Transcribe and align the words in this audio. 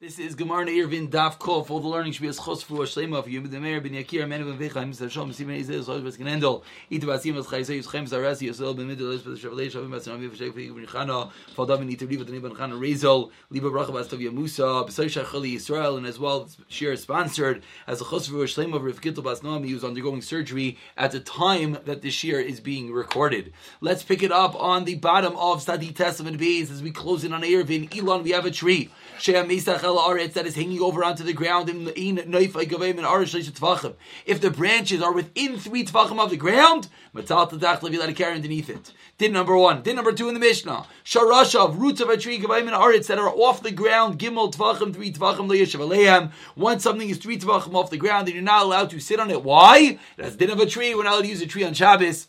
This 0.00 0.20
is 0.20 0.36
Gemara 0.36 0.70
Irvin 0.80 1.08
Daf 1.08 1.40
Kof. 1.40 1.70
All 1.70 1.80
the 1.80 1.88
learning 1.88 2.12
should 2.12 2.22
be 2.22 2.28
as 2.28 2.38
chos 2.38 2.62
for 2.62 2.76
Shlema 2.82 3.16
of 3.16 3.28
Yom 3.28 3.50
the 3.50 3.58
Meir 3.58 3.80
ben 3.80 3.94
Yakir 3.94 4.28
Menu 4.28 4.44
ben 4.44 4.56
Vechaim 4.56 4.94
Mr. 4.94 5.10
Shalom 5.10 5.32
Simon 5.32 5.60
Izeh 5.60 5.84
Zol 5.84 6.04
Bes 6.04 6.16
Gnendel 6.16 6.62
It 6.88 7.02
Basim 7.02 7.36
as 7.36 7.48
Chayze 7.48 7.76
Yuschem 7.82 8.08
Zarasi 8.08 8.48
Yosel 8.48 8.76
ben 8.76 8.86
Middle 8.86 9.10
Is 9.10 9.22
Bes 9.22 9.40
Shavlei 9.40 9.68
Shavim 9.68 9.90
Bes 9.90 10.06
Rami 10.06 10.28
V'Shek 10.28 10.52
V'Yik 10.52 10.76
Ben 10.76 10.86
Chana 10.86 11.32
Fadam 11.56 11.78
Ben 11.78 11.88
Yitiv 11.88 12.16
Liva 12.16 12.40
Ben 12.40 12.52
Chana 12.52 12.78
Rezel 12.78 13.32
Liba 13.50 13.70
Bracha 13.70 13.92
Bas 13.92 14.06
Tavia 14.06 14.30
Musa 14.30 14.62
B'Say 14.62 15.06
Shachali 15.06 15.56
Yisrael 15.56 15.98
and 15.98 16.06
as 16.06 16.20
well 16.20 16.48
Shir 16.68 16.94
sponsored 16.94 17.64
as 17.88 18.00
a 18.00 18.04
chos 18.04 18.28
for 18.28 18.36
Shlema 18.44 18.76
of 18.76 19.00
Gittel 19.00 19.24
Bas 19.24 19.40
Noam. 19.40 19.66
He 19.66 19.74
was 19.74 19.82
undergoing 19.82 20.22
surgery 20.22 20.78
at 20.96 21.10
the 21.10 21.18
time 21.18 21.76
that 21.86 22.02
the 22.02 22.10
Shir 22.12 22.38
is 22.38 22.60
being 22.60 22.92
recorded. 22.92 23.52
Let's 23.80 24.04
pick 24.04 24.22
it 24.22 24.30
up 24.30 24.54
on 24.54 24.84
the 24.84 24.94
bottom 24.94 25.36
of 25.36 25.60
Sadi 25.60 25.90
Testament 25.90 26.38
Beis 26.38 26.70
as 26.70 26.84
we 26.84 26.92
close 26.92 27.24
in 27.24 27.32
on 27.32 27.42
Irvin 27.42 27.88
Elon. 27.92 28.22
We 28.22 28.30
have 28.30 28.46
a 28.46 28.52
tree. 28.52 28.90
She'am 29.18 29.48
Mesach 29.48 29.82
El 29.82 29.87
That 29.88 30.46
is 30.46 30.54
hanging 30.54 30.80
over 30.80 31.02
onto 31.02 31.24
the 31.24 31.32
ground 31.32 31.68
in 31.68 31.86
If 34.26 34.40
the 34.40 34.50
branches 34.50 35.02
are 35.02 35.12
within 35.12 35.58
three 35.58 35.84
tvachim 35.84 36.18
of 36.18 36.30
the 36.30 36.36
ground, 36.36 36.88
matal 37.14 37.50
tadach 37.50 37.82
levi 37.82 37.98
let 37.98 38.14
carry 38.16 38.34
underneath 38.34 38.68
it. 38.70 38.92
Din 39.18 39.32
number 39.32 39.56
one. 39.56 39.82
Din 39.82 39.96
number 39.96 40.12
two 40.12 40.28
in 40.28 40.34
the 40.34 40.40
Mishnah. 40.40 40.86
Sharashav, 41.04 41.78
roots 41.78 42.00
of 42.00 42.08
a 42.08 42.16
tree, 42.16 42.38
gavayim 42.38 42.70
aretz 42.70 43.06
that 43.06 43.18
are 43.18 43.30
off 43.30 43.62
the 43.62 43.70
ground, 43.70 44.18
gimel 44.18 44.52
tvachim, 44.54 44.94
three 44.94 45.12
tvachim, 45.12 45.48
le'yeshav 45.48 46.32
Once 46.54 46.82
something 46.82 47.08
is 47.08 47.18
three 47.18 47.38
tvachim 47.38 47.74
off 47.74 47.90
the 47.90 47.96
ground, 47.96 48.28
then 48.28 48.34
you're 48.34 48.42
not 48.42 48.64
allowed 48.64 48.90
to 48.90 49.00
sit 49.00 49.18
on 49.18 49.30
it. 49.30 49.42
Why? 49.42 49.98
That's 50.16 50.36
din 50.36 50.50
of 50.50 50.60
a 50.60 50.66
tree. 50.66 50.94
We're 50.94 51.04
not 51.04 51.14
allowed 51.14 51.22
to 51.22 51.28
use 51.28 51.42
a 51.42 51.46
tree 51.46 51.64
on 51.64 51.74
Shabbos 51.74 52.28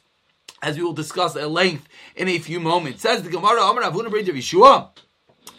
as 0.61 0.77
we 0.77 0.83
will 0.83 0.93
discuss 0.93 1.35
at 1.35 1.49
length 1.49 1.87
in 2.15 2.27
a 2.27 2.39
few 2.39 2.59
moments. 2.59 3.01
Says 3.01 3.23
the 3.23 3.29
Gemara, 3.29 3.61
Amar 3.61 3.83
Avuna 3.83 4.09
Yeshua. 4.09 4.89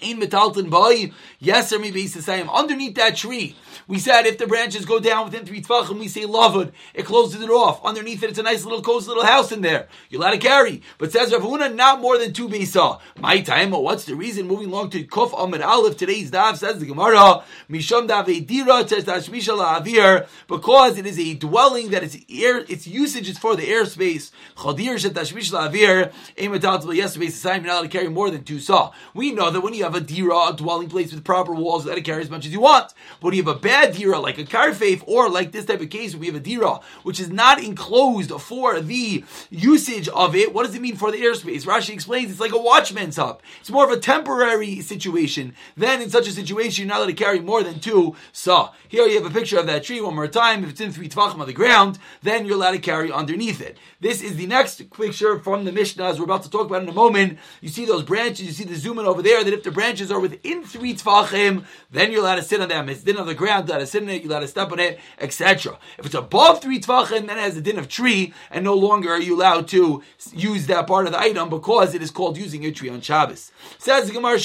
In 0.00 0.18
metalton 0.18 0.70
boy, 0.70 1.12
yes, 1.40 1.72
maybe 1.72 2.08
to 2.08 2.22
say 2.22 2.42
underneath 2.42 2.94
that 2.94 3.16
tree. 3.16 3.54
We 3.86 3.98
said 3.98 4.24
if 4.24 4.38
the 4.38 4.46
branches 4.46 4.84
go 4.84 5.00
down 5.00 5.24
within 5.24 5.44
three 5.44 5.60
tvachim, 5.62 5.98
we 5.98 6.06
say 6.06 6.22
lavud. 6.22 6.70
It 6.94 7.04
closes 7.06 7.42
it 7.42 7.50
off. 7.50 7.84
Underneath 7.84 8.22
it, 8.22 8.30
it's 8.30 8.38
a 8.38 8.42
nice 8.44 8.64
little 8.64 8.82
cozy 8.82 9.08
little 9.08 9.24
house 9.24 9.50
in 9.50 9.62
there. 9.62 9.88
You're 10.08 10.22
allowed 10.22 10.30
to 10.30 10.38
carry. 10.38 10.82
But 10.98 11.10
says 11.10 11.32
Rav 11.32 11.42
Huna, 11.42 11.74
not 11.74 12.00
more 12.00 12.16
than 12.16 12.32
two 12.32 12.48
bisa. 12.48 13.00
My 13.18 13.40
time. 13.40 13.72
What's 13.72 14.04
the 14.04 14.14
reason? 14.14 14.46
Moving 14.46 14.68
along 14.68 14.90
to 14.90 15.02
Kuf 15.04 15.32
Amid 15.36 15.60
Aleph. 15.60 15.96
Today's 15.96 16.30
daf 16.30 16.56
says 16.56 16.78
the 16.78 16.86
Gemara. 16.86 17.42
Misham 17.68 18.08
davedira 18.08 18.84
avir 18.84 20.28
because 20.46 20.96
it 20.96 21.06
is 21.06 21.18
a 21.18 21.34
dwelling 21.34 21.90
that 21.90 22.04
its 22.04 22.16
air, 22.30 22.58
its 22.68 22.86
usage 22.86 23.28
is 23.28 23.38
for 23.38 23.56
the 23.56 23.66
airspace. 23.66 24.30
Chadir 24.56 24.94
shetashmish 24.94 25.52
avir. 25.52 26.12
Ematal 26.36 26.94
yes, 26.94 27.14
space. 27.14 27.44
You're 27.44 27.54
not 27.58 27.66
allowed 27.66 27.82
to 27.82 27.88
carry 27.88 28.08
more 28.08 28.30
than 28.30 28.44
two 28.44 28.60
saw. 28.60 28.92
We 29.14 29.32
know 29.32 29.50
that 29.50 29.60
when 29.62 29.74
you 29.74 29.79
have 29.84 29.94
a 29.94 30.00
dira, 30.00 30.48
a 30.48 30.54
dwelling 30.56 30.88
place 30.88 31.12
with 31.12 31.24
proper 31.24 31.52
walls, 31.52 31.84
you 31.84 31.90
let 31.90 31.98
it 31.98 32.04
carry 32.04 32.22
as 32.22 32.30
much 32.30 32.46
as 32.46 32.52
you 32.52 32.60
want. 32.60 32.92
But 33.20 33.26
when 33.26 33.34
you 33.34 33.42
have 33.42 33.56
a 33.56 33.58
bad 33.58 33.94
dira, 33.94 34.18
like 34.18 34.38
a 34.38 34.44
karfeif, 34.44 35.02
or 35.06 35.28
like 35.28 35.52
this 35.52 35.64
type 35.64 35.80
of 35.80 35.90
case, 35.90 36.14
we 36.14 36.26
have 36.26 36.34
a 36.34 36.40
dira, 36.40 36.80
which 37.02 37.20
is 37.20 37.30
not 37.30 37.62
enclosed 37.62 38.30
for 38.40 38.80
the 38.80 39.24
usage 39.50 40.08
of 40.08 40.34
it. 40.34 40.54
What 40.54 40.66
does 40.66 40.74
it 40.74 40.82
mean 40.82 40.96
for 40.96 41.10
the 41.10 41.20
airspace? 41.20 41.64
Rashi 41.64 41.90
explains 41.90 42.30
it's 42.30 42.40
like 42.40 42.52
a 42.52 42.58
watchman's 42.58 43.16
hub. 43.16 43.42
It's 43.60 43.70
more 43.70 43.84
of 43.84 43.90
a 43.90 44.00
temporary 44.00 44.80
situation. 44.80 45.54
Then 45.76 46.02
in 46.02 46.10
such 46.10 46.28
a 46.28 46.32
situation, 46.32 46.82
you're 46.84 46.88
not 46.88 46.98
allowed 46.98 47.06
to 47.06 47.12
carry 47.14 47.40
more 47.40 47.62
than 47.62 47.80
two 47.80 48.16
saw. 48.32 48.72
Here 48.88 49.06
you 49.06 49.22
have 49.22 49.30
a 49.30 49.38
picture 49.38 49.58
of 49.58 49.66
that 49.66 49.84
tree 49.84 50.00
one 50.00 50.14
more 50.14 50.28
time. 50.28 50.64
If 50.64 50.70
it's 50.70 50.80
in 50.80 50.92
three 50.92 51.08
tvachim 51.08 51.40
of 51.40 51.46
the 51.46 51.52
ground, 51.52 51.98
then 52.22 52.46
you're 52.46 52.56
allowed 52.56 52.72
to 52.72 52.78
carry 52.78 53.12
underneath 53.12 53.60
it. 53.60 53.78
This 54.00 54.22
is 54.22 54.36
the 54.36 54.46
next 54.46 54.90
picture 54.90 55.38
from 55.38 55.64
the 55.64 55.72
Mishnah, 55.72 56.04
as 56.04 56.18
we're 56.18 56.24
about 56.24 56.42
to 56.44 56.50
talk 56.50 56.66
about 56.66 56.82
in 56.82 56.88
a 56.88 56.92
moment. 56.92 57.38
You 57.60 57.68
see 57.68 57.84
those 57.84 58.02
branches, 58.02 58.46
you 58.46 58.52
see 58.52 58.64
the 58.64 58.76
zoom 58.76 58.98
in 58.98 59.06
over 59.06 59.22
there, 59.22 59.44
that 59.44 59.52
if 59.52 59.59
the 59.62 59.70
branches 59.70 60.10
are 60.10 60.20
within 60.20 60.64
three 60.64 60.94
tvachim, 60.94 61.64
then 61.90 62.12
you're 62.12 62.20
allowed 62.20 62.36
to 62.36 62.42
sit 62.42 62.60
on 62.60 62.68
them. 62.68 62.88
It's 62.88 63.02
din 63.02 63.16
on 63.16 63.26
the 63.26 63.34
ground, 63.34 63.68
you're 63.68 63.76
allowed 63.76 63.84
to 63.84 63.90
sit 63.90 64.02
in 64.02 64.08
it, 64.08 64.22
you're 64.22 64.30
allowed 64.30 64.40
to 64.40 64.48
step 64.48 64.72
on 64.72 64.78
it, 64.78 64.98
etc. 65.18 65.78
If 65.98 66.06
it's 66.06 66.14
above 66.14 66.62
three 66.62 66.80
tvachim, 66.80 67.26
then 67.26 67.38
it 67.38 67.42
has 67.42 67.56
a 67.56 67.60
din 67.60 67.78
of 67.78 67.88
tree, 67.88 68.32
and 68.50 68.64
no 68.64 68.74
longer 68.74 69.10
are 69.10 69.20
you 69.20 69.36
allowed 69.36 69.68
to 69.68 70.02
use 70.32 70.66
that 70.66 70.86
part 70.86 71.06
of 71.06 71.12
the 71.12 71.20
item 71.20 71.48
because 71.48 71.94
it 71.94 72.02
is 72.02 72.10
called 72.10 72.36
using 72.36 72.64
a 72.64 72.70
tree 72.70 72.88
on 72.88 73.00
Shabbos. 73.00 73.52
Says 73.78 74.06
the 74.06 74.14
Gemara, 74.14 74.38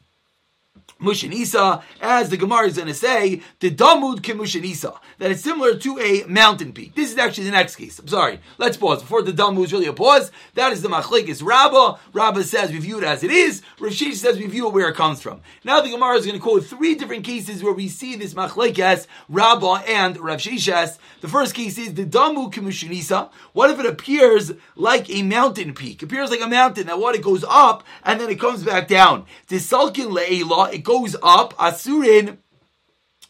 Mushanisa, 0.99 1.83
as 2.01 2.29
the 2.29 2.37
Gemara 2.37 2.67
is 2.67 2.75
going 2.75 2.87
to 2.87 2.93
say, 2.93 3.41
the 3.59 3.71
Damud 3.71 4.21
Kimushanisa, 4.21 4.97
that 5.19 5.31
it's 5.31 5.43
similar 5.43 5.75
to 5.75 5.99
a 5.99 6.23
mountain 6.27 6.73
peak. 6.73 6.95
This 6.95 7.11
is 7.11 7.17
actually 7.17 7.45
the 7.45 7.51
next 7.51 7.75
case. 7.75 7.99
I'm 7.99 8.07
sorry. 8.07 8.39
Let's 8.57 8.77
pause. 8.77 9.01
Before 9.01 9.21
the 9.21 9.31
Damud 9.31 9.65
is 9.65 9.73
really 9.73 9.87
a 9.87 9.93
pause, 9.93 10.31
that 10.55 10.73
is 10.73 10.81
the 10.81 10.89
Machlekes 10.89 11.43
Rabbah. 11.43 11.97
Rabbah 12.13 12.43
says 12.43 12.71
we 12.71 12.79
view 12.79 12.97
it 12.97 13.03
as 13.03 13.23
it 13.23 13.31
is. 13.31 13.61
Rav 13.79 13.93
Shish 13.93 14.17
says 14.17 14.37
we 14.37 14.47
view 14.47 14.67
it 14.67 14.73
where 14.73 14.89
it 14.89 14.95
comes 14.95 15.21
from. 15.21 15.41
Now 15.63 15.81
the 15.81 15.89
Gemara 15.89 16.15
is 16.15 16.25
going 16.25 16.37
to 16.37 16.43
quote 16.43 16.65
three 16.65 16.95
different 16.95 17.23
cases 17.23 17.63
where 17.63 17.73
we 17.73 17.87
see 17.87 18.15
this 18.15 18.33
Machlekes 18.33 19.07
Rabbah 19.29 19.83
and 19.87 20.17
Rav 20.17 20.39
Sheshes. 20.39 20.97
The 21.21 21.27
first 21.27 21.53
case 21.53 21.77
is 21.77 21.93
the 21.93 22.05
Damud 22.05 22.53
Kimushanisa. 22.53 23.29
What 23.53 23.69
if 23.69 23.79
it 23.79 23.85
appears 23.85 24.53
like 24.75 25.09
a 25.09 25.23
mountain 25.23 25.73
peak? 25.73 26.01
It 26.01 26.05
appears 26.05 26.31
like 26.31 26.41
a 26.41 26.47
mountain. 26.47 26.87
That 26.87 26.99
what 26.99 27.15
it 27.15 27.23
goes 27.23 27.43
up 27.47 27.83
and 28.03 28.19
then 28.19 28.29
it 28.29 28.39
comes 28.39 28.63
back 28.63 28.87
down. 28.87 29.25
The 29.47 29.57
Salkin 29.57 30.15
Le'ela, 30.15 30.73
it 30.73 30.83
goes 30.87 31.17
up, 31.21 31.53
asurin, 31.57 32.37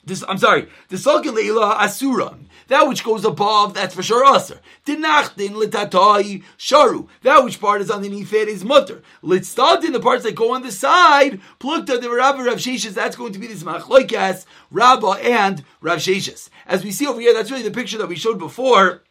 this, 0.05 0.23
I'm 0.29 0.37
sorry, 0.37 0.69
the 0.89 0.95
salkin 0.95 1.33
leila 1.33 1.75
asuran. 1.81 2.45
That 2.67 2.87
which 2.87 3.03
goes 3.03 3.25
above, 3.25 3.73
that's 3.73 3.95
for 3.95 4.03
sure 4.03 4.35
aser. 4.35 4.59
Dinachtin 4.85 5.51
litatai 5.51 6.43
sharu. 6.57 7.07
That 7.23 7.43
which 7.43 7.59
part 7.59 7.81
is 7.81 7.89
underneath 7.89 8.33
it 8.33 8.47
is 8.49 8.63
mutter. 8.63 9.01
Litstadin, 9.23 9.93
the 9.93 10.01
parts 10.01 10.23
that 10.23 10.35
go 10.35 10.53
on 10.53 10.63
the 10.63 10.71
side, 10.71 11.39
plukta 11.59 11.99
the 11.99 12.11
Rabba 12.11 12.43
Rav 12.43 12.61
that's 12.93 13.15
going 13.15 13.33
to 13.33 13.39
be 13.39 13.47
this 13.47 13.63
machloikas, 13.63 14.45
Rabba 14.69 15.19
and 15.23 15.63
Rav. 15.81 16.07
As 16.67 16.83
we 16.83 16.91
see 16.91 17.07
over 17.07 17.21
here, 17.21 17.33
that's 17.33 17.51
really 17.51 17.63
the 17.63 17.71
picture 17.71 17.97
that 17.97 18.09
we 18.09 18.17
showed 18.17 18.37
before 18.37 19.01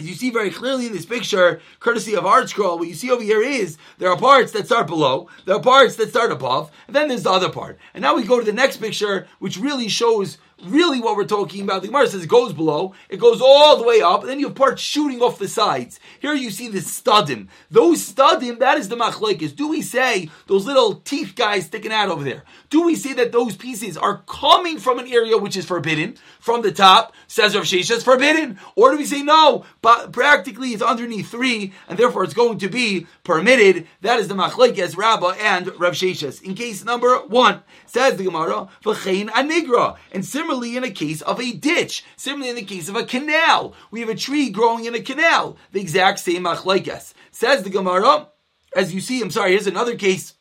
as 0.00 0.08
you 0.08 0.14
see 0.14 0.30
very 0.30 0.50
clearly 0.50 0.86
in 0.86 0.92
this 0.92 1.04
picture, 1.04 1.60
courtesy 1.78 2.16
of 2.16 2.24
ArtScroll, 2.24 2.78
what 2.78 2.88
you 2.88 2.94
see 2.94 3.10
over 3.10 3.22
here 3.22 3.42
is 3.42 3.76
there 3.98 4.10
are 4.10 4.16
parts 4.16 4.50
that 4.52 4.64
start 4.64 4.86
below, 4.86 5.28
there 5.44 5.56
are 5.56 5.60
parts 5.60 5.96
that 5.96 6.08
start 6.08 6.32
above, 6.32 6.70
and 6.86 6.96
then 6.96 7.08
there's 7.08 7.24
the 7.24 7.30
other 7.30 7.50
part. 7.50 7.78
And 7.92 8.00
now 8.00 8.16
we 8.16 8.24
go 8.24 8.38
to 8.38 8.44
the 8.44 8.52
next 8.52 8.78
picture, 8.78 9.26
which 9.40 9.58
really 9.58 9.88
shows 9.88 10.38
really 10.64 11.00
what 11.00 11.16
we're 11.16 11.24
talking 11.24 11.62
about, 11.62 11.82
the 11.82 11.88
Gemara 11.88 12.06
says 12.06 12.24
it 12.24 12.28
goes 12.28 12.52
below, 12.52 12.94
it 13.08 13.18
goes 13.18 13.40
all 13.40 13.76
the 13.76 13.84
way 13.84 14.00
up, 14.00 14.20
and 14.20 14.30
then 14.30 14.40
you 14.40 14.48
have 14.48 14.56
parts 14.56 14.82
shooting 14.82 15.20
off 15.22 15.38
the 15.38 15.48
sides. 15.48 16.00
Here 16.20 16.34
you 16.34 16.50
see 16.50 16.68
the 16.68 16.80
studim. 16.80 17.48
Those 17.70 18.12
studim, 18.12 18.58
that 18.58 18.78
is 18.78 18.88
the 18.88 18.96
machlekes. 18.96 19.54
Do 19.54 19.68
we 19.68 19.82
say 19.82 20.30
those 20.46 20.66
little 20.66 20.96
teeth 20.96 21.34
guys 21.34 21.66
sticking 21.66 21.92
out 21.92 22.08
over 22.08 22.24
there? 22.24 22.44
Do 22.68 22.82
we 22.82 22.94
say 22.94 23.12
that 23.14 23.32
those 23.32 23.56
pieces 23.56 23.96
are 23.96 24.22
coming 24.26 24.78
from 24.78 24.98
an 24.98 25.08
area 25.08 25.36
which 25.38 25.56
is 25.56 25.64
forbidden, 25.64 26.16
from 26.38 26.62
the 26.62 26.72
top, 26.72 27.14
says 27.26 27.54
Rav 27.54 27.64
Shesha, 27.64 27.96
is 27.96 28.04
forbidden? 28.04 28.58
Or 28.76 28.92
do 28.92 28.98
we 28.98 29.04
say 29.04 29.22
no, 29.22 29.64
but 29.82 30.12
practically 30.12 30.70
it's 30.70 30.82
underneath 30.82 31.30
three, 31.30 31.72
and 31.88 31.98
therefore 31.98 32.24
it's 32.24 32.34
going 32.34 32.58
to 32.58 32.68
be 32.68 33.06
permitted? 33.24 33.86
That 34.02 34.20
is 34.20 34.28
the 34.28 34.34
machlekes, 34.34 34.96
Rabbah, 34.96 35.34
and 35.40 35.68
Rav 35.80 35.94
Sheshes. 35.94 36.42
In 36.42 36.54
case 36.54 36.84
number 36.84 37.16
one, 37.16 37.62
says 37.86 38.16
the 38.16 38.24
Gemara, 38.24 38.68
v'chein 38.84 39.28
anigra. 39.28 39.96
And 40.12 40.24
similarly 40.24 40.49
in 40.50 40.84
a 40.84 40.90
case 40.90 41.22
of 41.22 41.40
a 41.40 41.52
ditch, 41.52 42.04
similarly 42.16 42.50
in 42.50 42.56
the 42.56 42.62
case 42.62 42.88
of 42.88 42.96
a 42.96 43.04
canal, 43.04 43.74
we 43.90 44.00
have 44.00 44.08
a 44.08 44.14
tree 44.14 44.50
growing 44.50 44.84
in 44.84 44.94
a 44.94 45.00
canal, 45.00 45.56
the 45.72 45.80
exact 45.80 46.18
same 46.18 46.44
machlekes. 46.44 47.14
Says 47.30 47.62
the 47.62 47.70
Gemara, 47.70 48.28
as 48.74 48.92
you 48.92 49.00
see, 49.00 49.22
I'm 49.22 49.30
sorry, 49.30 49.52
here's 49.52 49.66
another 49.66 49.96
case 49.96 50.34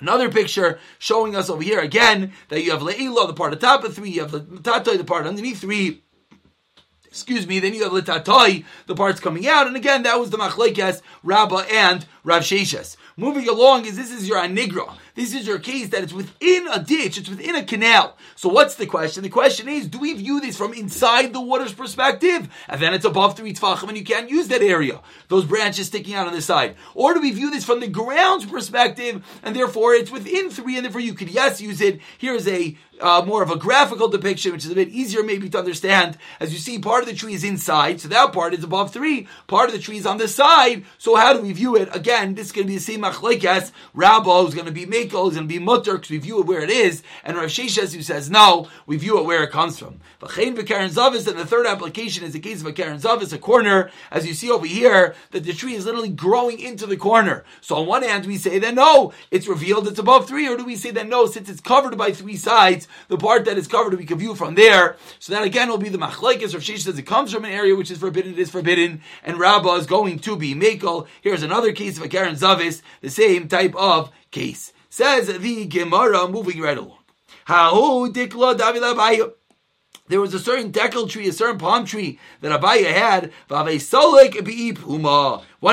Another 0.00 0.30
picture 0.30 0.78
showing 1.00 1.34
us 1.34 1.50
over 1.50 1.62
here 1.62 1.80
again 1.80 2.32
that 2.50 2.62
you 2.62 2.70
have 2.70 2.82
Le'ila, 2.82 3.26
the 3.26 3.34
part 3.34 3.52
of 3.52 3.58
top 3.58 3.82
of 3.82 3.94
three, 3.94 4.10
you 4.10 4.20
have 4.20 4.30
the 4.30 4.40
Tatoi, 4.40 4.96
the 4.96 5.02
part 5.02 5.26
underneath 5.26 5.60
three. 5.60 6.04
Excuse 7.06 7.48
me, 7.48 7.58
then 7.58 7.74
you 7.74 7.82
have 7.82 7.92
Letatoi, 7.92 8.64
the 8.86 8.94
parts 8.94 9.18
coming 9.18 9.48
out, 9.48 9.66
and 9.66 9.74
again, 9.74 10.04
that 10.04 10.20
was 10.20 10.30
the 10.30 10.36
Machlekes, 10.36 11.02
Rabbah, 11.24 11.64
and 11.70 12.06
Rav 12.22 12.42
Sheshes. 12.42 12.96
Moving 13.16 13.48
along 13.48 13.86
is 13.86 13.96
this 13.96 14.12
is 14.12 14.28
your 14.28 14.38
anigra. 14.38 14.94
This 15.18 15.34
is 15.34 15.48
your 15.48 15.58
case 15.58 15.88
that 15.88 16.04
it's 16.04 16.12
within 16.12 16.68
a 16.68 16.78
ditch, 16.78 17.18
it's 17.18 17.28
within 17.28 17.56
a 17.56 17.64
canal. 17.64 18.16
So 18.36 18.48
what's 18.48 18.76
the 18.76 18.86
question? 18.86 19.24
The 19.24 19.28
question 19.28 19.68
is, 19.68 19.88
do 19.88 19.98
we 19.98 20.12
view 20.12 20.40
this 20.40 20.56
from 20.56 20.72
inside 20.72 21.32
the 21.32 21.40
water's 21.40 21.74
perspective? 21.74 22.48
And 22.68 22.80
then 22.80 22.94
it's 22.94 23.04
above 23.04 23.36
three 23.36 23.52
tfachim 23.52 23.88
and 23.88 23.98
you 23.98 24.04
can't 24.04 24.30
use 24.30 24.46
that 24.46 24.62
area. 24.62 25.00
Those 25.26 25.44
branches 25.44 25.88
sticking 25.88 26.14
out 26.14 26.28
on 26.28 26.34
the 26.34 26.40
side. 26.40 26.76
Or 26.94 27.14
do 27.14 27.20
we 27.20 27.32
view 27.32 27.50
this 27.50 27.64
from 27.64 27.80
the 27.80 27.88
ground's 27.88 28.46
perspective 28.46 29.26
and 29.42 29.56
therefore 29.56 29.94
it's 29.94 30.12
within 30.12 30.50
three 30.50 30.76
and 30.76 30.84
therefore 30.84 31.00
you 31.00 31.14
could 31.14 31.30
yes 31.30 31.60
use 31.60 31.80
it. 31.80 31.98
Here's 32.18 32.46
a 32.46 32.78
uh, 33.00 33.22
more 33.26 33.42
of 33.42 33.50
a 33.50 33.56
graphical 33.56 34.08
depiction, 34.08 34.52
which 34.52 34.64
is 34.64 34.70
a 34.70 34.74
bit 34.74 34.88
easier 34.88 35.22
maybe 35.22 35.48
to 35.50 35.58
understand. 35.58 36.18
As 36.40 36.52
you 36.52 36.58
see, 36.58 36.78
part 36.78 37.02
of 37.02 37.08
the 37.08 37.14
tree 37.14 37.34
is 37.34 37.44
inside, 37.44 38.00
so 38.00 38.08
that 38.08 38.32
part 38.32 38.54
is 38.54 38.64
above 38.64 38.92
three. 38.92 39.28
Part 39.46 39.68
of 39.68 39.74
the 39.74 39.82
tree 39.82 39.98
is 39.98 40.06
on 40.06 40.18
the 40.18 40.28
side. 40.28 40.84
So 40.98 41.16
how 41.16 41.32
do 41.32 41.42
we 41.42 41.52
view 41.52 41.76
it? 41.76 41.88
Again, 41.94 42.34
this 42.34 42.46
is 42.46 42.52
going 42.52 42.66
to 42.66 42.72
be 42.72 42.76
the 42.76 42.82
same 42.82 43.02
machlekes. 43.02 43.72
Rabbo 43.94 44.48
is 44.48 44.54
going 44.54 44.66
to 44.66 44.72
be 44.72 44.86
makel, 44.86 45.28
is 45.28 45.36
going 45.36 45.48
to 45.48 45.54
be 45.54 45.58
mutter 45.58 45.94
because 45.94 46.10
we 46.10 46.18
view 46.18 46.40
it 46.40 46.46
where 46.46 46.62
it 46.62 46.70
is, 46.70 47.02
and 47.24 47.36
Rav 47.36 47.46
Sheshes 47.46 47.94
who 47.94 48.02
says 48.02 48.30
no, 48.30 48.68
we 48.86 48.96
view 48.96 49.18
it 49.18 49.24
where 49.24 49.42
it 49.42 49.50
comes 49.50 49.78
from. 49.78 50.00
V'chein 50.20 50.56
b'karen 50.56 50.90
zavis, 50.90 51.28
and 51.28 51.38
the 51.38 51.46
third 51.46 51.66
application 51.66 52.24
is 52.24 52.32
the 52.32 52.40
case 52.40 52.60
of 52.60 52.66
a 52.66 52.72
karen 52.72 52.98
zavis, 52.98 53.32
a 53.32 53.38
corner, 53.38 53.90
as 54.10 54.26
you 54.26 54.34
see 54.34 54.50
over 54.50 54.66
here, 54.66 55.14
that 55.30 55.44
the 55.44 55.52
tree 55.52 55.74
is 55.74 55.86
literally 55.86 56.08
growing 56.08 56.58
into 56.58 56.86
the 56.86 56.96
corner. 56.96 57.44
So 57.60 57.76
on 57.76 57.86
one 57.86 58.02
hand, 58.02 58.26
we 58.26 58.36
say 58.36 58.58
that 58.58 58.74
no, 58.74 59.12
it's 59.30 59.46
revealed 59.46 59.86
it's 59.86 59.98
above 59.98 60.26
three, 60.26 60.48
or 60.48 60.56
do 60.56 60.64
we 60.64 60.76
say 60.76 60.90
that 60.90 61.08
no, 61.08 61.26
since 61.26 61.48
it's 61.48 61.60
covered 61.60 61.96
by 61.96 62.12
three 62.12 62.36
sides, 62.36 62.87
the 63.08 63.16
part 63.16 63.44
that 63.44 63.58
is 63.58 63.66
covered 63.66 63.98
we 63.98 64.04
can 64.04 64.18
view 64.18 64.34
from 64.34 64.54
there. 64.54 64.96
So 65.18 65.32
that 65.32 65.44
again 65.44 65.68
will 65.68 65.78
be 65.78 65.88
the 65.88 65.98
machlekes. 65.98 66.54
Rav 66.54 66.62
Sheshes 66.62 66.80
says 66.80 66.98
it 66.98 67.02
comes 67.02 67.32
from 67.32 67.44
an 67.44 67.52
area 67.52 67.74
which 67.74 67.90
is 67.90 67.98
forbidden, 67.98 68.32
it 68.32 68.38
is 68.38 68.50
forbidden, 68.50 69.00
and 69.22 69.38
Rabbah 69.38 69.76
is 69.76 69.86
going 69.86 70.18
to 70.20 70.36
be 70.36 70.54
makel. 70.54 71.06
Here's 71.20 71.42
another 71.42 71.72
case 71.72 71.96
of 71.96 72.04
a 72.04 72.08
karen 72.08 72.34
zavis, 72.34 72.82
the 73.00 73.10
same 73.10 73.48
type 73.48 73.74
of 73.76 74.10
case. 74.30 74.72
Says 74.90 75.26
the 75.26 75.66
Gemara, 75.66 76.28
moving 76.28 76.60
right 76.60 76.78
along. 76.78 76.98
There 80.08 80.20
was 80.22 80.32
a 80.32 80.38
certain 80.38 80.72
dekel 80.72 81.08
tree, 81.08 81.28
a 81.28 81.32
certain 81.32 81.58
palm 81.58 81.84
tree 81.84 82.18
that 82.40 82.58
Abaye 82.58 82.86
had. 82.86 83.30
What 83.48 83.66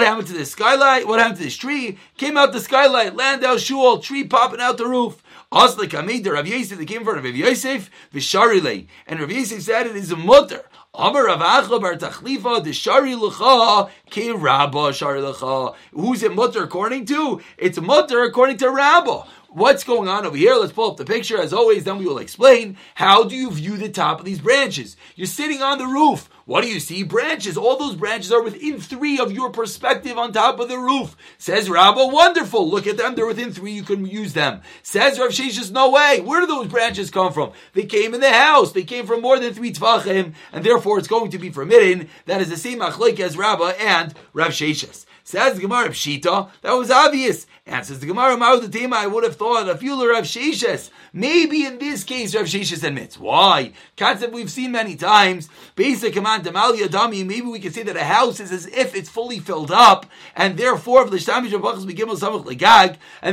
happened 0.04 0.28
to 0.28 0.34
the 0.34 0.46
skylight? 0.46 1.08
What 1.08 1.20
happened 1.20 1.38
to 1.38 1.44
this 1.44 1.56
tree? 1.56 1.98
Came 2.18 2.36
out 2.36 2.52
the 2.52 2.60
skylight, 2.60 3.16
Landau 3.16 3.56
Shul, 3.56 4.00
tree 4.00 4.26
popping 4.26 4.60
out 4.60 4.78
the 4.78 4.88
roof. 4.88 5.24
Aslik 5.56 5.98
Amid, 5.98 6.28
Rav 6.28 6.46
Yosef, 6.46 6.78
they 6.78 6.84
came 6.84 7.08
in 7.08 7.08
Rav 7.08 7.26
Yosef, 7.26 7.90
Visharile. 8.14 8.88
And 9.08 9.22
Rav 9.22 9.32
Yosef 9.32 9.62
said 9.62 9.88
it 9.88 9.96
is 9.96 10.12
a 10.12 10.18
mutter. 10.18 10.66
Amar 10.94 11.28
Rav 11.28 11.40
Achla 11.40 11.80
bar 11.80 11.96
Tachlifa, 11.96 12.62
the 12.62 12.74
Shari 12.74 13.16
L'cha, 13.16 13.86
Ke 14.12 14.34
Rabba 14.36 14.92
Shari 14.92 15.22
L'cha. 15.22 15.74
Who's 15.94 16.24
it 16.24 16.36
mutter 16.36 16.64
according 16.64 17.06
to? 17.06 17.40
It's 17.58 17.80
mutter 17.80 18.24
according 18.24 18.58
to 18.58 18.70
Rabba. 18.70 19.24
What's 19.56 19.86
going 19.86 20.10
on 20.10 20.26
over 20.26 20.36
here? 20.36 20.54
Let's 20.56 20.74
pull 20.74 20.92
up 20.92 20.98
the 20.98 21.06
picture. 21.06 21.42
As 21.42 21.54
always, 21.54 21.86
then 21.86 21.98
we 21.98 22.06
will 22.06 22.18
explain 22.18 22.76
how 22.94 23.24
do 23.24 23.38
you 23.38 23.50
view 23.50 23.78
the 23.78 23.88
top 23.88 24.20
of 24.20 24.26
these 24.26 24.42
branches. 24.42 24.98
You're 25.16 25.28
sitting 25.28 25.62
on 25.62 25.78
the 25.78 25.88
roof. 25.88 26.30
What 26.44 26.60
do 26.62 26.68
you 26.68 26.82
see? 26.82 27.04
Branches. 27.04 27.56
All 27.56 27.78
those 27.78 27.96
branches 27.96 28.34
are 28.34 28.44
within 28.44 28.82
three 28.82 29.18
of 29.18 29.32
your 29.32 29.52
perspective 29.52 30.18
on 30.18 30.34
top 30.34 30.60
of 30.60 30.68
the 30.68 30.78
roof. 30.78 31.16
Says 31.38 31.70
Rabba, 31.70 32.06
wonderful. 32.08 32.70
Look 32.70 32.86
at 32.86 32.98
them. 32.98 33.16
They're 33.16 33.26
within 33.26 33.54
three. 33.54 33.72
You 33.72 33.84
can 33.84 34.06
use 34.06 34.34
them. 34.34 34.60
Says 34.84 35.18
Rav 35.18 35.30
Sheshes, 35.30 35.72
no 35.72 35.90
way. 35.90 36.20
Where 36.20 36.42
do 36.42 36.48
those 36.48 36.68
branches 36.68 37.10
come 37.10 37.32
from? 37.32 37.54
They 37.72 37.86
came 37.86 38.14
in 38.14 38.20
the 38.20 38.34
house. 38.34 38.74
They 38.74 38.84
came 38.84 39.08
from 39.08 39.22
more 39.22 39.40
than 39.40 39.54
three 39.54 39.72
tvachim, 39.72 40.34
and 40.52 40.66
therefore 40.66 41.00
it's 41.00 41.08
going 41.08 41.32
to 41.32 41.40
be 41.40 41.50
forbidden. 41.50 42.10
That 42.26 42.42
is 42.42 42.50
the 42.50 42.58
same 42.58 42.80
achlik 42.80 43.22
as 43.22 43.38
Rabba 43.38 43.76
and 43.80 44.14
Rav 44.34 44.52
Sheshes. 44.52 45.06
Says 45.28 45.58
Gemara 45.58 45.90
Pshita, 45.90 46.52
that 46.62 46.74
was 46.74 46.92
obvious. 46.92 47.48
Answers 47.66 48.00
the 48.00 48.06
Gemara 48.06 48.38
Ma'ud 48.38 48.94
I 48.94 49.08
would 49.08 49.24
have 49.24 49.38
thought 49.38 49.68
a 49.68 49.76
few 49.76 50.08
Rav 50.08 50.24
Sheshes. 50.24 50.92
Maybe 51.14 51.66
in 51.66 51.80
this 51.80 52.04
case 52.04 52.36
Rav 52.36 52.46
Sheshes 52.46 52.84
admits. 52.84 53.18
Why? 53.18 53.72
Katzev 53.98 54.32
we've 54.32 54.52
seen 54.52 54.72
many 54.72 54.96
times. 54.96 55.50
Basic 55.76 56.14
command 56.14 56.44
Demal 56.44 56.78
Yadami, 56.78 57.26
maybe 57.26 57.48
we 57.48 57.60
can 57.60 57.74
say 57.74 57.82
that 57.82 57.98
a 57.98 58.04
house 58.04 58.40
is 58.40 58.52
as 58.52 58.68
if 58.68 58.94
it's 58.94 59.10
fully 59.10 59.40
filled 59.40 59.72
up, 59.72 60.06
and 60.36 60.58
therefore 60.58 61.02
and 61.02 61.12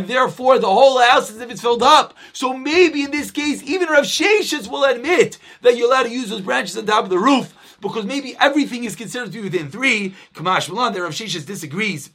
therefore 0.09 0.59
the 0.59 0.67
whole 0.67 0.99
house 0.99 1.29
is 1.29 1.37
as 1.37 1.43
if 1.43 1.51
it's 1.51 1.61
filled 1.61 1.83
up. 1.83 2.15
So 2.33 2.55
maybe 2.55 3.03
in 3.03 3.11
this 3.11 3.31
case, 3.31 3.63
even 3.65 3.91
Rav 3.91 4.05
Sheshes 4.05 4.67
will 4.67 4.85
admit 4.85 5.37
that 5.61 5.77
you're 5.77 5.89
allowed 5.89 6.05
to 6.05 6.11
use 6.11 6.31
those 6.31 6.41
branches 6.41 6.79
on 6.79 6.87
top 6.87 7.05
of 7.05 7.11
the 7.11 7.19
roof 7.19 7.55
because 7.83 8.07
maybe 8.07 8.35
everything 8.41 8.85
is 8.85 8.97
considered 8.97 9.27
to 9.27 9.33
be 9.33 9.43
within 9.43 9.71
three. 9.71 10.15
Kamash 10.35 10.71
Malan, 10.71 10.95
there 10.95 11.03
Rav 11.03 11.13
Sheshes 11.13 11.45
disagrees, 11.45 12.11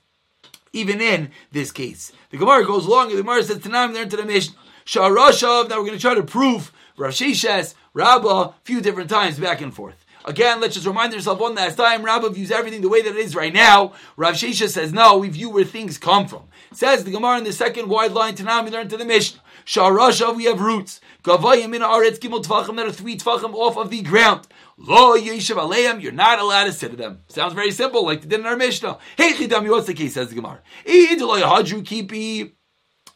even 0.73 0.99
in 1.01 1.29
this 1.51 1.71
case. 1.71 2.11
The 2.31 2.37
Gemara 2.37 2.65
goes 2.65 2.85
along, 2.85 3.09
and 3.09 3.19
the 3.19 3.23
Gemara 3.23 3.43
says, 3.43 3.59
Tanam, 3.59 3.93
there 3.93 4.03
into 4.03 4.17
the 4.17 4.25
Mishnah. 4.25 4.55
Sha'arashav, 4.85 5.69
now 5.69 5.77
we're 5.77 5.87
going 5.87 5.91
to 5.91 5.99
try 5.99 6.15
to 6.15 6.23
prove 6.23 6.71
Rav 6.97 7.11
Sheshes, 7.11 7.75
Rabbah, 7.93 8.41
a 8.41 8.55
few 8.63 8.81
different 8.81 9.09
times 9.09 9.37
back 9.37 9.61
and 9.61 9.73
forth. 9.73 10.03
Again, 10.25 10.59
let's 10.59 10.73
just 10.73 10.87
remind 10.87 11.13
ourselves 11.13 11.39
one 11.39 11.55
last 11.55 11.75
time. 11.75 12.03
Rabbah 12.03 12.29
views 12.29 12.51
everything 12.51 12.81
the 12.81 12.89
way 12.89 13.01
that 13.01 13.15
it 13.15 13.17
is 13.17 13.35
right 13.35 13.53
now. 13.53 13.93
Rav 14.17 14.35
Shesha 14.35 14.67
says, 14.67 14.91
no, 14.91 15.17
we 15.17 15.29
view 15.29 15.49
where 15.49 15.63
things 15.63 15.97
come 15.97 16.27
from. 16.27 16.43
Says 16.73 17.03
the 17.03 17.11
Gemara 17.11 17.37
in 17.37 17.43
the 17.43 17.53
second 17.53 17.87
wide 17.87 18.11
line, 18.11 18.35
Tanam, 18.35 18.65
we 18.65 18.71
to 18.71 18.97
the 18.97 19.05
Mishnah. 19.05 19.39
Sha'arashav, 19.67 20.37
we 20.37 20.45
have 20.45 20.61
roots. 20.61 21.01
Gavayim 21.23 21.75
in 21.75 21.81
Aretz 21.81 22.19
Gimel 22.19 22.41
Tvachim 22.41 22.77
that 22.77 22.85
are 22.85 22.91
three 22.91 23.17
Tvachim 23.17 23.53
off 23.53 23.75
of 23.75 23.89
the 23.89 24.01
ground. 24.01 24.47
Lo 24.77 25.17
Yeshiv 25.17 25.57
Aleim, 25.57 26.01
you're 26.01 26.13
not 26.13 26.39
allowed 26.39 26.63
to 26.63 26.71
sit 26.71 26.93
at 26.93 26.97
them. 26.97 27.19
Sounds 27.27 27.51
very 27.51 27.71
simple, 27.71 28.05
like 28.05 28.21
they 28.21 28.29
did 28.29 28.39
in 28.39 28.45
our 28.45 28.55
Mishnah. 28.55 28.97
Hey 29.17 29.33
Chidam, 29.33 29.69
what's 29.69 29.87
the 29.87 29.93
case, 29.93 30.13
says 30.13 30.29
the 30.29 30.35
Gemara. 30.35 30.61
Hadru 30.85 31.83
Kipi. 31.83 32.53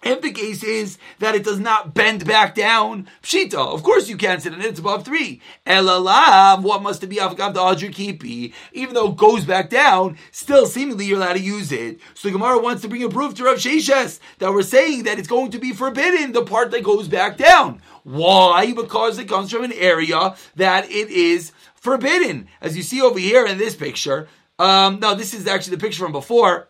If 0.03 0.21
the 0.21 0.31
case 0.31 0.63
is 0.63 0.97
that 1.19 1.35
it 1.35 1.43
does 1.43 1.59
not 1.59 1.93
bend 1.93 2.25
back 2.25 2.55
down, 2.55 3.07
pshita, 3.21 3.53
of 3.53 3.83
course 3.83 4.09
you 4.09 4.17
can't 4.17 4.41
sit 4.41 4.51
in 4.51 4.59
it, 4.59 4.65
it's 4.65 4.79
above 4.79 5.05
three. 5.05 5.41
Elalav, 5.67 6.63
what 6.63 6.81
must 6.81 7.03
it 7.03 7.07
be 7.07 7.17
avagav 7.17 7.53
the 7.53 7.89
kipi? 7.89 8.53
Even 8.73 8.95
though 8.95 9.09
it 9.09 9.17
goes 9.17 9.45
back 9.45 9.69
down, 9.69 10.17
still 10.31 10.65
seemingly 10.65 11.05
you're 11.05 11.17
allowed 11.17 11.33
to 11.33 11.39
use 11.39 11.71
it. 11.71 11.99
So 12.15 12.31
Gemara 12.31 12.57
wants 12.57 12.81
to 12.81 12.87
bring 12.87 13.03
a 13.03 13.09
proof 13.09 13.35
to 13.35 13.43
Rav 13.43 13.57
Sheshes 13.57 14.19
that 14.39 14.51
we're 14.51 14.63
saying 14.63 15.03
that 15.03 15.19
it's 15.19 15.27
going 15.27 15.51
to 15.51 15.59
be 15.59 15.71
forbidden, 15.71 16.31
the 16.31 16.43
part 16.43 16.71
that 16.71 16.83
goes 16.83 17.07
back 17.07 17.37
down. 17.37 17.79
Why? 18.03 18.73
Because 18.73 19.19
it 19.19 19.29
comes 19.29 19.51
from 19.51 19.63
an 19.63 19.73
area 19.73 20.35
that 20.55 20.89
it 20.89 21.09
is 21.11 21.51
forbidden. 21.75 22.47
As 22.59 22.75
you 22.75 22.81
see 22.81 23.03
over 23.03 23.19
here 23.19 23.45
in 23.45 23.59
this 23.59 23.75
picture, 23.75 24.27
um, 24.57 24.99
no, 24.99 25.13
this 25.13 25.35
is 25.35 25.45
actually 25.45 25.75
the 25.75 25.81
picture 25.81 26.03
from 26.03 26.11
before. 26.11 26.69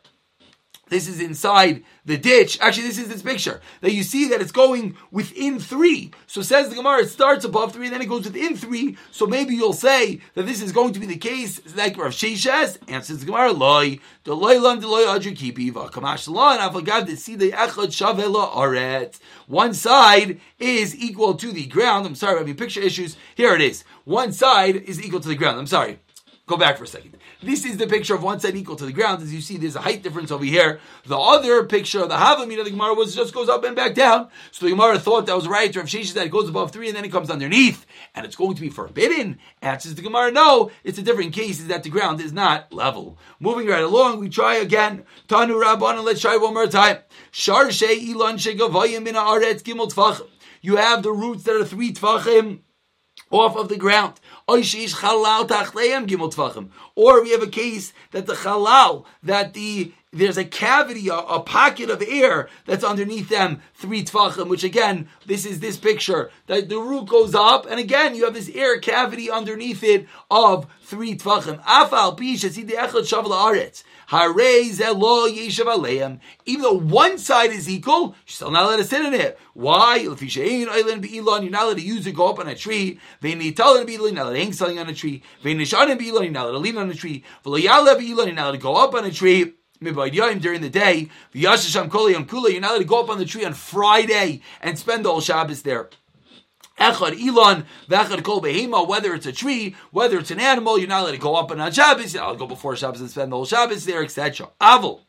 This 0.89 1.07
is 1.07 1.21
inside 1.21 1.85
the 2.05 2.17
ditch. 2.17 2.60
Actually, 2.62 2.88
this 2.88 2.98
is 2.98 3.08
this 3.08 3.22
picture 3.22 3.62
that 3.81 3.93
you 3.93 4.03
see 4.03 4.29
that 4.29 4.41
it's 4.41 4.51
going 4.51 4.98
within 5.12 5.60
three. 5.60 6.12
So 6.27 6.41
says 6.41 6.70
the 6.70 6.75
Gemara, 6.75 7.03
it 7.03 7.10
starts 7.10 7.46
above 7.46 7.74
three, 7.74 7.86
and 7.86 7.93
then 7.93 8.01
it 8.01 8.10
goes 8.10 8.25
within 8.25 8.55
three. 8.55 8.98
So 9.12 9.27
maybe 9.27 9.55
you'll 9.55 9.74
say 9.74 10.22
that 10.36 10.46
this 10.46 10.62
is 10.62 10.72
going 10.72 10.93
to 10.93 11.00
be 11.00 11.05
the 11.05 11.17
case, 11.17 11.62
like 11.75 11.98
Rav 11.98 12.12
Sheshes 12.12 12.77
answers 12.88 13.20
the 13.20 13.25
Gemara, 13.25 13.51
loy, 13.51 14.00
the 14.24 14.36
loy 14.36 14.60
lam, 14.60 14.79
the 14.79 14.88
loy 14.88 15.05
adju 15.05 15.36
kipi, 15.36 15.72
kamash 15.72 16.27
lo, 16.27 16.50
and 16.50 16.62
avagad 16.62 17.05
to 17.08 17.17
see 17.17 17.36
the 17.36 17.51
echad 17.51 17.88
shavela 17.88 18.51
aret. 18.53 19.20
One 19.48 19.74
side 19.74 20.39
is 20.60 20.96
equal 20.96 21.36
to 21.36 21.51
the 21.51 21.65
ground. 21.67 22.05
I'm 22.05 22.15
sorry, 22.15 22.39
I'm 22.39 22.55
picture 22.55 22.81
issues. 22.81 23.17
Here 23.36 23.55
it 23.55 23.62
is. 23.62 23.84
One 24.03 24.31
side 24.31 24.75
is 24.75 25.03
equal 25.03 25.20
to 25.20 25.27
the 25.27 25.36
ground. 25.36 25.60
I'm 25.60 25.67
sorry. 25.67 26.00
Go 26.51 26.58
back 26.58 26.77
for 26.77 26.84
a 26.84 26.88
second. 26.88 27.15
This 27.41 27.63
is 27.63 27.77
the 27.77 27.88
picture 27.88 28.13
of 28.13 28.24
one 28.24 28.41
side 28.41 28.58
equal 28.58 28.75
to 28.75 28.86
the 28.86 28.91
ground. 28.91 29.24
As 29.24 29.34
you 29.34 29.39
see, 29.39 29.55
there's 29.55 29.77
a 29.77 29.79
height 29.79 30.03
difference 30.03 30.31
over 30.31 30.43
here. 30.43 30.81
The 31.05 31.17
other 31.17 31.63
picture 31.63 32.01
of 32.01 32.10
the 32.10 32.15
Havamina 32.15 32.60
of 32.60 32.65
the 32.65 32.72
Gemara 32.72 32.93
was 32.93 33.15
just 33.15 33.34
goes 33.34 33.48
up 33.48 33.63
and 33.63 33.74
back 33.74 33.96
down. 33.96 34.27
So 34.51 34.65
the 34.65 34.72
Gemara 34.74 35.00
thought 35.00 35.27
that 35.27 35.36
was 35.38 35.48
right. 35.48 35.74
Rav 35.74 35.86
Sheshes 35.86 36.12
that 36.15 36.25
it 36.25 36.29
goes 36.29 36.50
above 36.50 36.72
three 36.72 36.89
and 36.89 36.98
then 36.98 37.05
it 37.05 37.12
comes 37.13 37.29
underneath, 37.29 37.86
and 38.13 38.25
it's 38.25 38.36
going 38.36 38.55
to 38.55 38.62
be 38.62 38.67
forbidden. 38.67 39.39
Answers 39.62 39.96
the 39.96 40.01
Gemara, 40.01 40.29
no, 40.29 40.72
it's 40.84 40.98
a 40.98 41.03
different 41.03 41.31
case. 41.31 41.62
Is 41.62 41.67
that 41.67 41.84
the 41.84 41.89
ground 41.89 42.20
is 42.20 42.34
not 42.34 42.74
level. 42.74 43.17
Moving 43.39 43.67
right 43.67 43.81
along, 43.81 44.20
we 44.20 44.27
try 44.27 44.55
again. 44.55 45.05
Tanu 45.29 45.53
Rabban, 45.53 45.96
and 45.96 46.03
let's 46.03 46.20
try 46.20 46.36
one 46.36 46.53
more 46.53 46.67
time. 46.67 46.98
Shar 47.31 47.67
Ilan 47.67 48.36
Shegavayim 48.36 49.08
in 49.08 49.15
Aretz 49.15 49.63
Gimel 49.63 49.89
Tvachim. 49.89 50.27
You 50.60 50.75
have 50.75 51.01
the 51.01 51.13
roots 51.13 51.43
that 51.43 51.55
are 51.55 51.63
three 51.63 51.93
Tvachim 51.93 52.60
off 53.31 53.55
of 53.55 53.70
the 53.70 53.77
ground. 53.77 54.20
Or 56.96 57.24
we 57.24 57.31
have 57.31 57.43
a 57.43 57.48
case 57.48 57.93
that 58.12 58.25
the 58.25 58.34
halal, 58.34 59.05
that 59.24 59.53
the 59.53 59.93
there's 60.13 60.38
a 60.38 60.43
cavity, 60.43 61.08
a, 61.08 61.15
a, 61.15 61.39
pocket 61.39 61.89
of 61.89 62.03
air 62.05 62.50
that's 62.65 62.84
underneath 62.84 63.29
them, 63.29 63.62
three 63.74 64.03
tvachim, 64.03 64.50
which 64.50 64.63
again, 64.63 65.08
this 65.25 65.46
is 65.46 65.62
this 65.62 65.77
picture, 65.77 66.29
that 66.48 66.67
the 66.67 66.79
root 66.79 67.08
goes 67.08 67.34
up, 67.34 67.65
and 67.70 67.79
again, 67.79 68.13
you 68.13 68.25
have 68.25 68.34
this 68.34 68.50
air 68.50 68.77
cavity 68.79 69.31
underneath 69.31 69.84
it 69.84 70.08
of 70.29 70.67
three 70.81 71.15
tvachim. 71.15 71.63
Afal 71.63 72.17
pish, 72.17 72.41
the 72.41 72.50
echad 72.50 73.08
shavel 73.08 73.31
aretz. 73.31 73.84
Even 76.45 76.61
though 76.61 76.73
one 76.73 77.17
side 77.17 77.51
is 77.51 77.69
equal, 77.69 78.01
you're 78.01 78.15
still 78.25 78.51
not 78.51 78.63
allowed 78.63 78.77
to 78.77 78.83
sit 78.83 79.05
in 79.05 79.13
it. 79.13 79.39
Why? 79.53 79.95
You're 79.97 80.17
not 80.17 81.63
allowed 81.63 81.77
to 81.77 81.81
use 81.81 82.05
it, 82.05 82.11
go 82.13 82.27
up 82.27 82.39
on 82.39 82.49
a 82.49 82.55
tree. 82.55 82.99
You're 83.21 83.35
not 83.37 83.63
allowed 83.63 83.85
to 83.85 84.37
hang 84.37 84.51
something 84.51 84.79
on 84.79 84.89
a 84.89 84.93
tree. 84.93 85.23
You're 85.43 85.55
not 85.55 85.73
allowed 85.77 86.51
to 86.51 86.57
lean 86.57 86.77
on 86.77 86.89
a 86.89 86.93
tree. 86.93 87.23
You're 87.45 87.61
not 87.69 87.87
allowed 87.87 88.51
to 88.51 88.57
go 88.57 88.75
up 88.75 88.93
on 88.95 89.05
a 89.05 89.11
tree 89.11 89.53
during 89.81 90.61
the 90.61 90.69
day, 90.69 91.09
you're 91.33 91.49
not 91.49 91.65
allowed 91.73 92.77
to 92.77 92.83
go 92.83 92.99
up 92.99 93.09
on 93.09 93.17
the 93.17 93.25
tree 93.25 93.45
on 93.45 93.53
Friday 93.53 94.41
and 94.61 94.77
spend 94.77 95.05
the 95.05 95.09
whole 95.09 95.21
Shabbos 95.21 95.63
there. 95.63 95.89
Echad 96.81 97.21
Elon, 97.21 97.65
Vechad 97.88 98.23
Kol 98.23 98.41
Behema, 98.41 98.88
whether 98.88 99.13
it's 99.13 99.27
a 99.27 99.31
tree, 99.31 99.75
whether 99.91 100.17
it's 100.17 100.31
an 100.31 100.39
animal, 100.39 100.79
you're 100.79 100.88
not 100.88 101.03
allowed 101.03 101.11
to 101.11 101.17
go 101.17 101.35
up 101.35 101.51
and 101.51 101.61
on 101.61 101.71
Shabbos, 101.71 102.15
I'll 102.15 102.35
go 102.35 102.47
before 102.47 102.75
Shabbos 102.75 103.01
and 103.01 103.09
spend 103.09 103.31
the 103.31 103.35
whole 103.35 103.45
Shabbos 103.45 103.85
there, 103.85 104.03
etc. 104.03 104.50
Avil. 104.59 105.01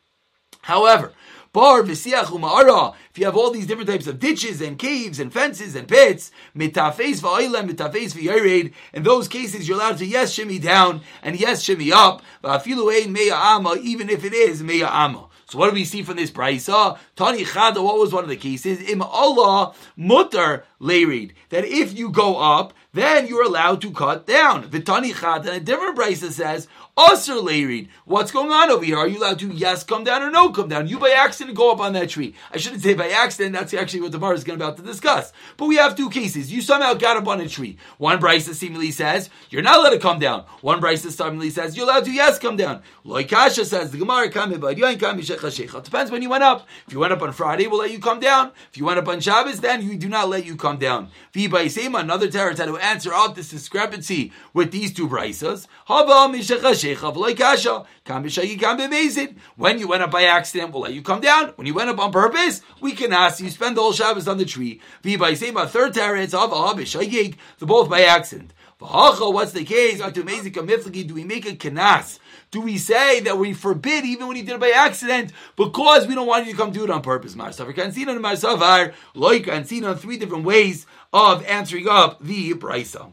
However, 0.61 1.13
Bar 1.51 1.83
v'siach 1.83 2.25
u'ma'ara. 2.25 2.95
If 3.11 3.19
you 3.19 3.25
have 3.25 3.37
all 3.37 3.51
these 3.51 3.67
different 3.67 3.89
types 3.89 4.07
of 4.07 4.19
ditches 4.19 4.59
and 4.59 4.77
caves 4.77 5.19
and 5.19 5.31
fences 5.31 5.75
and 5.75 5.87
pits, 5.87 6.31
mitafes 6.55 7.21
v'oilem, 7.21 7.69
mitafes 7.69 8.15
v'yored. 8.15 8.73
In 8.91 9.03
those 9.03 9.27
cases, 9.27 9.67
you're 9.67 9.77
allowed 9.77 9.99
to 9.99 10.05
yes 10.05 10.33
shimmy 10.33 10.57
down 10.57 11.01
and 11.21 11.39
yes 11.39 11.61
shimmy 11.61 11.91
up. 11.91 12.23
V'afilu 12.43 12.91
ein 12.91 13.13
meya 13.13 13.33
ama, 13.33 13.77
even 13.81 14.09
if 14.09 14.23
it 14.23 14.33
is 14.33 14.63
meya 14.63 14.89
ama. 14.89 15.27
So 15.45 15.59
what 15.59 15.69
do 15.69 15.75
we 15.75 15.85
see 15.85 16.01
from 16.01 16.15
this 16.15 16.31
brisa? 16.31 16.97
Tani 17.15 17.45
Chada, 17.45 17.83
what 17.83 17.99
was 17.99 18.11
one 18.11 18.23
of 18.23 18.29
the 18.31 18.35
cases? 18.35 18.89
Im 18.89 19.03
Allah 19.03 19.75
mutter 19.95 20.65
read 20.83 21.33
That 21.49 21.65
if 21.65 21.97
you 21.97 22.09
go 22.09 22.37
up, 22.37 22.73
then 22.93 23.25
you're 23.27 23.43
allowed 23.43 23.81
to 23.81 23.91
cut 23.91 24.27
down. 24.27 24.69
Vitani 24.69 25.13
Chada, 25.13 25.47
and 25.47 25.57
a 25.57 25.59
different 25.59 25.97
brisa 25.97 26.31
says, 26.31 26.67
Usr 26.95 27.41
Leirid. 27.41 27.87
What's 28.05 28.31
going 28.31 28.51
on 28.51 28.69
over 28.69 28.85
here? 28.85 28.99
Are 28.99 29.07
you 29.07 29.17
allowed 29.17 29.39
to 29.39 29.47
yes 29.47 29.83
come 29.83 30.03
down 30.03 30.21
or 30.21 30.29
no 30.29 30.51
come 30.51 30.69
down? 30.69 30.87
You 30.87 30.99
by 30.99 31.09
accident 31.09 31.57
go 31.57 31.71
up 31.71 31.79
on 31.79 31.93
that 31.93 32.09
tree. 32.09 32.35
I 32.51 32.57
shouldn't 32.57 32.83
say 32.83 32.93
by 32.93 33.09
accident. 33.09 33.55
That's 33.55 33.73
actually 33.73 34.01
what 34.01 34.11
the 34.11 34.19
Gemara 34.19 34.35
is 34.35 34.43
going 34.43 34.59
about 34.59 34.77
to 34.77 34.83
discuss. 34.83 35.33
But 35.57 35.65
we 35.65 35.77
have 35.77 35.95
two 35.95 36.11
cases. 36.11 36.53
You 36.53 36.61
somehow 36.61 36.93
got 36.93 37.17
up 37.17 37.27
on 37.27 37.41
a 37.41 37.49
tree. 37.49 37.79
One 37.97 38.19
Bryce 38.19 38.45
seemingly 38.45 38.91
says 38.91 39.31
you're 39.49 39.63
not 39.63 39.79
allowed 39.79 39.89
to 39.89 39.99
come 39.99 40.19
down. 40.19 40.45
One 40.61 40.79
Bryce 40.79 41.01
seemingly 41.01 41.49
says 41.49 41.75
you're 41.75 41.87
allowed 41.87 42.05
to 42.05 42.11
yes 42.11 42.37
come 42.37 42.57
down. 42.57 42.83
Loikasha 43.03 43.65
says 43.65 43.89
the 43.89 43.97
Gemara 43.97 44.29
depends 45.83 46.11
when 46.11 46.21
you 46.21 46.29
went 46.29 46.43
up. 46.43 46.67
If 46.85 46.93
you 46.93 46.99
went 46.99 47.13
up 47.13 47.23
on 47.23 47.33
Friday, 47.33 47.65
we'll 47.65 47.79
let 47.79 47.91
you 47.91 47.99
come 47.99 48.19
down. 48.19 48.51
If 48.69 48.77
you 48.77 48.85
went 48.85 48.99
up 48.99 49.07
on 49.07 49.19
Shabbos, 49.19 49.61
then 49.61 49.87
we 49.89 49.97
do 49.97 50.09
not 50.09 50.29
let 50.29 50.45
you 50.45 50.55
come 50.55 50.72
down. 50.77 51.09
Another 51.35 52.29
terrorist 52.29 52.59
had 52.59 52.67
to 52.67 52.77
answer 52.77 53.13
out 53.13 53.35
this 53.35 53.49
discrepancy 53.49 54.31
with 54.53 54.71
these 54.71 54.93
two 54.93 55.07
Bryces. 55.07 55.67
When 59.55 59.79
you 59.79 59.87
went 59.87 60.03
up 60.03 60.11
by 60.11 60.23
accident, 60.23 60.71
we'll 60.71 60.81
let 60.81 60.93
you 60.93 61.01
come 61.01 61.21
down. 61.21 61.49
When 61.55 61.67
you 61.67 61.73
went 61.73 61.89
up 61.89 61.99
on 61.99 62.11
purpose, 62.11 62.61
we 62.81 62.91
can 62.93 63.13
ask 63.13 63.39
you 63.39 63.49
spend 63.49 63.77
the 63.77 63.81
whole 63.81 63.93
Shabbos 63.93 64.27
on 64.27 64.37
the 64.37 64.45
tree. 64.45 64.81
V'baisema 65.03 65.67
third 65.69 65.93
teretz 65.93 66.33
of 66.33 66.51
the 67.59 67.65
both 67.65 67.89
by 67.89 68.01
accident. 68.01 68.53
What's 68.79 69.53
the 69.53 69.63
case? 69.63 69.99
Do 69.99 70.23
we 71.13 71.23
make 71.23 71.45
a 71.45 71.55
kenas? 71.55 72.19
Do 72.53 72.61
we 72.61 72.77
say 72.77 73.19
that 73.21 73.39
we 73.39 73.51
forbid 73.51 74.05
even 74.05 74.27
when 74.27 74.35
he 74.35 74.43
did 74.43 74.53
it 74.53 74.59
by 74.59 74.69
accident 74.69 75.31
because 75.55 76.05
we 76.05 76.13
don't 76.13 76.27
want 76.27 76.45
you 76.45 76.51
to 76.51 76.57
come 76.57 76.69
do 76.69 76.83
it 76.83 76.91
on 76.91 77.01
purpose? 77.01 77.33
Marsavar 77.33 77.91
see 77.91 78.07
on 78.07 78.19
Marsavar, 78.19 78.93
like 79.15 79.47
and 79.47 79.83
on 79.83 79.97
three 79.97 80.17
different 80.17 80.45
ways 80.45 80.85
of 81.11 81.43
answering 81.45 81.89
up 81.89 82.23
the 82.23 82.53
brisa. 82.53 83.11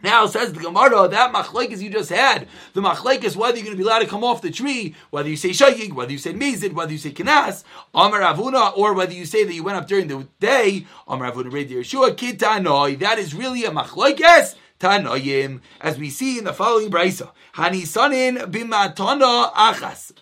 Now 0.00 0.26
says 0.26 0.52
the 0.52 0.60
Gemara 0.60 1.08
that 1.08 1.34
machlekes 1.34 1.82
you 1.82 1.90
just 1.90 2.10
had, 2.10 2.46
the 2.72 2.80
machlekes 2.80 3.34
whether 3.34 3.56
you're 3.56 3.64
going 3.64 3.76
to 3.76 3.82
be 3.82 3.82
allowed 3.82 3.98
to 3.98 4.06
come 4.06 4.22
off 4.22 4.42
the 4.42 4.52
tree, 4.52 4.94
whether 5.10 5.28
you 5.28 5.36
say 5.36 5.50
shayig, 5.50 5.92
whether 5.92 6.12
you 6.12 6.18
say 6.18 6.32
mezid, 6.32 6.72
whether 6.72 6.92
you 6.92 6.98
say 6.98 7.10
kinas, 7.10 7.64
Amar 7.92 8.20
Avuna, 8.20 8.78
or 8.78 8.94
whether 8.94 9.12
you 9.12 9.26
say 9.26 9.42
that 9.42 9.54
you 9.54 9.64
went 9.64 9.76
up 9.76 9.88
during 9.88 10.06
the 10.06 10.28
day, 10.38 10.86
Amar 11.08 11.32
Avuna 11.32 11.50
the 11.50 11.74
Yeshua 11.74 12.14
kitanoi. 12.14 13.00
That 13.00 13.18
is 13.18 13.34
really 13.34 13.64
a 13.64 13.72
machlekes 13.72 14.54
as 14.82 15.98
we 15.98 16.10
see 16.10 16.38
in 16.38 16.44
the 16.44 16.52
following 16.52 16.90
brisa. 16.90 17.30
Hanisanin 17.54 18.50
bimatana 18.50 19.52
achas. 19.52 20.12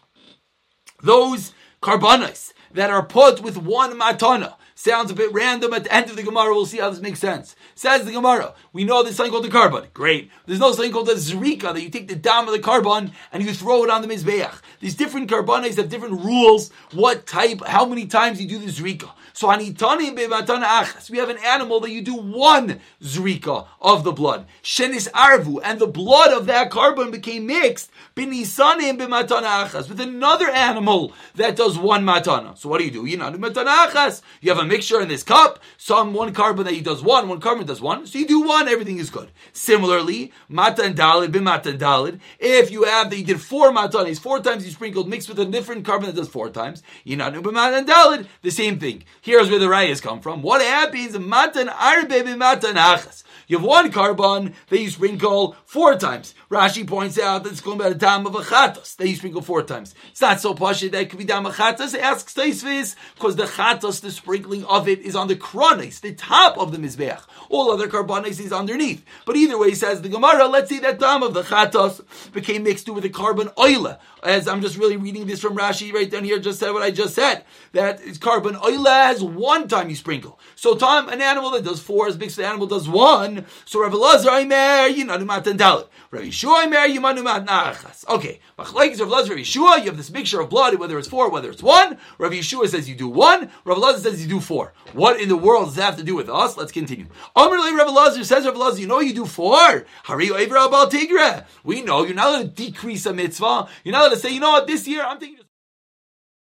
Those 1.02 1.52
karbanos 1.82 2.52
that 2.72 2.90
are 2.90 3.04
put 3.04 3.40
with 3.40 3.56
one 3.56 3.98
matana. 3.98 4.54
Sounds 4.74 5.10
a 5.10 5.14
bit 5.14 5.30
random 5.34 5.74
at 5.74 5.84
the 5.84 5.94
end 5.94 6.08
of 6.08 6.16
the 6.16 6.22
Gemara. 6.22 6.54
We'll 6.54 6.64
see 6.64 6.78
how 6.78 6.88
this 6.88 7.02
makes 7.02 7.18
sense. 7.18 7.54
Says 7.74 8.06
the 8.06 8.12
Gemara, 8.12 8.54
we 8.72 8.84
know 8.84 9.02
there's 9.02 9.16
something 9.16 9.30
called 9.30 9.44
the 9.44 9.50
carbon. 9.50 9.84
Great. 9.92 10.30
There's 10.46 10.58
no 10.58 10.72
something 10.72 10.90
called 10.90 11.08
the 11.08 11.14
zrika, 11.14 11.74
that 11.74 11.82
you 11.82 11.90
take 11.90 12.08
the 12.08 12.16
dam 12.16 12.46
of 12.46 12.54
the 12.54 12.60
carbon 12.60 13.12
and 13.30 13.42
you 13.42 13.52
throw 13.52 13.84
it 13.84 13.90
on 13.90 14.00
the 14.00 14.08
mizbeach. 14.08 14.58
These 14.80 14.94
different 14.94 15.28
carbonates 15.28 15.76
have 15.76 15.90
different 15.90 16.24
rules, 16.24 16.70
what 16.92 17.26
type, 17.26 17.62
how 17.66 17.84
many 17.84 18.06
times 18.06 18.40
you 18.40 18.48
do 18.48 18.58
the 18.58 18.72
zrika. 18.72 19.10
So 19.32 19.48
anitanim 19.48 20.16
bematana 20.16 20.64
achas. 20.64 21.10
We 21.10 21.18
have 21.18 21.28
an 21.28 21.38
animal 21.38 21.80
that 21.80 21.90
you 21.90 22.02
do 22.02 22.16
one 22.16 22.80
zrika 23.02 23.66
of 23.80 24.04
the 24.04 24.12
blood. 24.12 24.46
Shenis 24.62 25.10
arvu, 25.10 25.60
and 25.64 25.78
the 25.78 25.86
blood 25.86 26.32
of 26.32 26.46
that 26.46 26.70
carbon 26.70 27.10
became 27.10 27.46
mixed 27.46 27.90
binisanim 28.16 28.98
bematana 28.98 29.66
achas 29.66 29.88
with 29.88 30.00
another 30.00 30.48
animal 30.50 31.12
that 31.34 31.56
does 31.56 31.78
one 31.78 32.04
matana. 32.04 32.56
So 32.56 32.68
what 32.68 32.78
do 32.78 32.84
you 32.84 32.90
do? 32.90 33.06
You 33.06 33.16
know, 33.16 33.30
matana 33.32 33.86
achas. 33.86 34.22
You 34.40 34.50
have 34.50 34.62
a 34.62 34.66
mixture 34.66 35.00
in 35.00 35.08
this 35.08 35.22
cup, 35.22 35.60
some 35.76 36.12
one 36.12 36.32
carbon 36.32 36.64
that 36.64 36.74
he 36.74 36.80
does 36.80 37.02
one, 37.02 37.28
one 37.28 37.40
carbon 37.40 37.66
does 37.66 37.80
one. 37.80 38.06
So 38.06 38.18
you 38.18 38.26
do 38.26 38.42
one, 38.42 38.68
everything 38.68 38.98
is 38.98 39.10
good. 39.10 39.30
Similarly, 39.52 40.32
matan 40.48 40.94
dalid, 40.94 41.28
bimatan 41.28 41.78
dalid. 41.78 42.20
If 42.38 42.70
you 42.70 42.84
have 42.84 43.10
that 43.10 43.16
you 43.16 43.24
did 43.24 43.40
four 43.40 43.70
matanis, 43.70 44.20
four 44.20 44.40
times 44.40 44.64
you 44.64 44.70
sprinkled 44.70 45.08
mixed 45.08 45.28
with 45.28 45.38
a 45.38 45.44
different 45.44 45.84
carbon 45.84 46.06
that 46.06 46.16
does 46.16 46.28
four 46.28 46.50
times, 46.50 46.82
you 47.04 47.16
know, 47.16 47.30
bimatan 47.30 47.86
dalid, 47.86 48.26
the 48.42 48.50
same 48.50 48.78
thing. 48.78 49.04
Here's 49.22 49.50
where 49.50 49.58
the 49.58 49.66
rayas 49.66 50.00
come 50.00 50.20
from. 50.22 50.40
What 50.40 50.62
happens? 50.62 51.18
Matan 51.18 51.68
arbe 51.68 52.08
bimatan 52.08 52.74
achas. 52.74 53.22
You 53.48 53.58
have 53.58 53.66
one 53.66 53.90
carbon 53.90 54.54
that 54.68 54.80
you 54.80 54.88
sprinkle 54.90 55.56
four 55.64 55.96
times. 55.96 56.34
Rashi 56.50 56.86
points 56.86 57.18
out 57.18 57.42
that 57.42 57.52
it's 57.52 57.60
going 57.60 57.80
about 57.80 57.92
a 57.92 57.96
dam 57.96 58.24
of 58.24 58.34
a 58.36 58.38
chatos 58.38 58.94
that 58.96 59.08
you 59.08 59.16
sprinkle 59.16 59.42
four 59.42 59.62
times. 59.64 59.94
It's 60.10 60.20
not 60.20 60.40
so 60.40 60.54
posh 60.54 60.82
that 60.82 60.94
it 60.94 61.10
could 61.10 61.18
be 61.18 61.24
dam 61.24 61.46
of 61.46 61.56
chatos. 61.56 61.98
Asks 61.98 62.32
Taisvis 62.32 62.94
because 63.16 63.34
the 63.36 63.44
chatos, 63.44 64.00
the 64.00 64.12
sprinkling 64.12 64.64
of 64.64 64.88
it, 64.88 65.00
is 65.00 65.16
on 65.16 65.26
the 65.26 65.34
kronis, 65.34 66.00
the 66.00 66.14
top 66.14 66.58
of 66.58 66.70
the 66.70 66.78
mizbeach. 66.78 67.20
All 67.48 67.72
other 67.72 67.88
carbonis 67.88 68.38
is 68.38 68.52
underneath. 68.52 69.04
But 69.26 69.36
either 69.36 69.58
way, 69.58 69.70
he 69.70 69.74
says 69.74 70.00
the 70.00 70.08
Gemara, 70.08 70.46
let's 70.46 70.68
see 70.68 70.78
that 70.78 71.00
dam 71.00 71.24
of 71.24 71.34
the 71.34 71.42
chatos 71.42 72.00
became 72.32 72.62
mixed 72.62 72.88
with 72.88 73.02
the 73.02 73.10
carbon 73.10 73.50
oil. 73.58 73.98
As 74.22 74.46
I'm 74.46 74.60
just 74.60 74.76
really 74.76 74.96
reading 74.96 75.26
this 75.26 75.40
from 75.40 75.56
Rashi 75.56 75.92
right 75.92 76.10
down 76.10 76.24
here, 76.24 76.38
just 76.38 76.60
said 76.60 76.72
what 76.72 76.82
I 76.82 76.90
just 76.90 77.14
said. 77.14 77.44
That 77.72 78.00
it's 78.04 78.18
carbon 78.18 78.56
oil 78.56 78.84
has 78.84 79.22
one 79.22 79.66
time 79.68 79.88
you 79.88 79.96
sprinkle. 79.96 80.38
So 80.56 80.74
time 80.74 81.08
an 81.08 81.22
animal 81.22 81.50
that 81.52 81.64
does 81.64 81.80
four 81.80 82.08
is 82.08 82.18
with 82.18 82.38
an 82.38 82.44
animal 82.44 82.66
does 82.66 82.88
one. 82.88 83.46
So 83.64 83.80
Rav 83.80 83.92
Elazar 83.92 84.40
Aimer, 84.40 84.94
Yinanu 84.94 85.24
Matan 85.24 85.56
Dalit. 85.56 85.88
Rav 86.10 86.22
Yeshua 86.22 86.64
Aimer, 86.64 86.88
Yimanu 86.88 87.22
Matan 87.22 87.46
Achas. 87.46 88.06
Okay, 88.08 88.40
Machlaikis 88.58 89.00
Rav 89.00 89.08
Elazar 89.08 89.30
Rav 89.30 89.38
Yeshua, 89.38 89.78
you 89.78 89.84
have 89.84 89.96
this 89.96 90.10
mixture 90.10 90.40
of 90.40 90.50
blood, 90.50 90.74
whether 90.78 90.98
it's 90.98 91.08
four, 91.08 91.30
whether 91.30 91.50
it's 91.50 91.62
one. 91.62 91.96
Rav 92.18 92.32
Yeshua 92.32 92.68
says 92.68 92.88
you 92.88 92.94
do 92.94 93.08
one. 93.08 93.50
Rav 93.64 93.78
Elazar 93.78 94.00
says 94.00 94.22
you 94.22 94.28
do 94.28 94.40
four. 94.40 94.74
What 94.92 95.20
in 95.20 95.28
the 95.28 95.36
world 95.36 95.66
does 95.66 95.76
that 95.76 95.84
have 95.84 95.96
to 95.96 96.04
do 96.04 96.14
with 96.14 96.28
us? 96.28 96.56
Let's 96.56 96.72
continue. 96.72 97.06
Amrli 97.36 97.76
Rav 97.76 97.88
Elazar 97.88 98.24
says 98.24 98.44
Rav 98.44 98.54
Elazar, 98.54 98.80
you 98.80 98.86
know 98.86 99.00
you 99.00 99.14
do 99.14 99.24
four. 99.24 99.86
Hari 100.04 100.30
Oiver 100.30 100.56
Abal 100.56 100.90
Tigre. 100.90 101.46
We 101.64 101.82
know 101.82 102.04
you're 102.04 102.14
not 102.14 102.28
allowed 102.28 102.42
to 102.42 102.48
decrease 102.48 103.06
a 103.06 103.14
mitzvah. 103.14 103.68
You're 103.84 103.92
not 103.92 104.09
to 104.10 104.18
say, 104.18 104.30
you 104.32 104.40
know 104.40 104.50
what, 104.50 104.66
this 104.66 104.86
year 104.86 105.04
I'm 105.04 105.18
thinking 105.18 105.44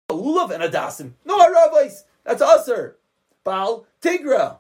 a 0.10 0.14
lulav 0.14 0.52
and 0.52 0.64
a 0.64 0.70
dasim. 0.70 1.14
No, 1.26 1.38
rabbis. 1.38 2.06
That's 2.24 2.42
us, 2.42 2.66
sir. 2.66 2.96
Baal 3.44 3.86
Tigra. 4.02 4.58